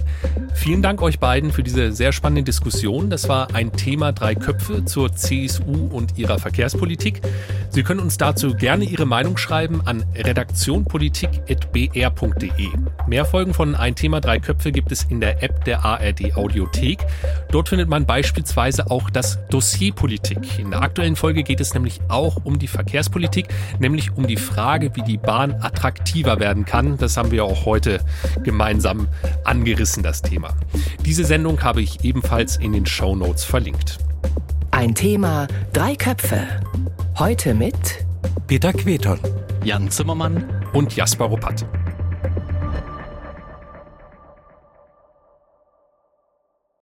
Vielen 0.55 0.81
Dank 0.81 1.03
euch 1.03 1.19
beiden 1.19 1.53
für 1.53 1.63
diese 1.63 1.93
sehr 1.93 2.13
spannende 2.13 2.45
Diskussion. 2.45 3.11
Das 3.11 3.29
war 3.29 3.55
ein 3.55 3.71
Thema 3.73 4.13
drei 4.13 4.35
Köpfe 4.35 4.87
zur 4.87 5.15
CSU 5.15 5.91
und 5.93 6.17
ihrer 6.17 6.39
Verkehrspolitik. 6.39 7.21
Sie 7.69 7.83
können 7.83 8.01
uns 8.01 8.17
dazu 8.17 8.55
gerne 8.55 8.85
Ihre 8.85 9.07
Meinung 9.07 9.37
schreiben 9.37 9.83
an 9.85 10.05
redaktionpolitik.br.de. 10.17 12.69
Mehr 13.07 13.25
Folgen 13.25 13.55
von 13.55 13.75
Ein 13.75 13.95
Thema 13.95 14.21
drei 14.21 14.39
Köpfe 14.39 14.73
gibt 14.73 14.91
es 14.91 15.05
in 15.05 15.21
der 15.21 15.43
App 15.43 15.50
App 15.51 15.65
der 15.65 15.85
ARD 15.85 16.37
Audiothek. 16.37 17.05
Dort 17.51 17.69
findet 17.69 17.89
man 17.89 18.07
beispielsweise 18.07 18.91
auch 18.91 19.11
das 19.11 19.39
Dossier 19.49 19.93
Politik. 19.93 20.59
In 20.59 20.71
der 20.71 20.83
aktuellen 20.83 21.17
Folge 21.17 21.43
geht 21.43 21.61
es 21.61 21.75
nämlich 21.75 22.01
auch 22.09 22.45
um 22.45 22.59
die 22.59 22.69
Verkehrspolitik, 22.69 23.49
nämlich 23.81 24.13
um 24.17 24.27
die 24.27 24.37
Frage, 24.37 24.95
wie 24.95 25.03
die 25.03 25.17
Bahn 25.17 25.55
attraktiver 25.61 26.39
werden 26.39 26.65
kann. 26.65 26.97
Das 26.99 27.17
haben 27.17 27.33
wir 27.33 27.45
auch 27.45 27.67
heute 27.67 28.01
gemeinsam 28.45 29.09
angerissen, 29.45 30.03
das 30.03 30.23
Thema. 30.23 30.55
Diese 31.05 31.25
Sendung 31.25 31.63
habe 31.63 31.83
ich 31.83 32.05
ebenfalls 32.05 32.57
in 32.57 32.73
den 32.73 32.87
Show 32.87 33.17
Notes 33.17 33.43
verlinkt. 33.43 33.99
Ein 34.71 34.95
Thema, 34.95 35.49
drei 35.73 35.97
Köpfe. 35.97 36.47
Heute 37.19 37.55
mit 37.55 38.07
Peter 38.47 38.73
Queton, 38.73 39.19
Jan 39.65 39.91
Zimmermann 39.91 40.45
und 40.73 40.95
Jasper 40.95 41.25
Ruppert. 41.25 41.67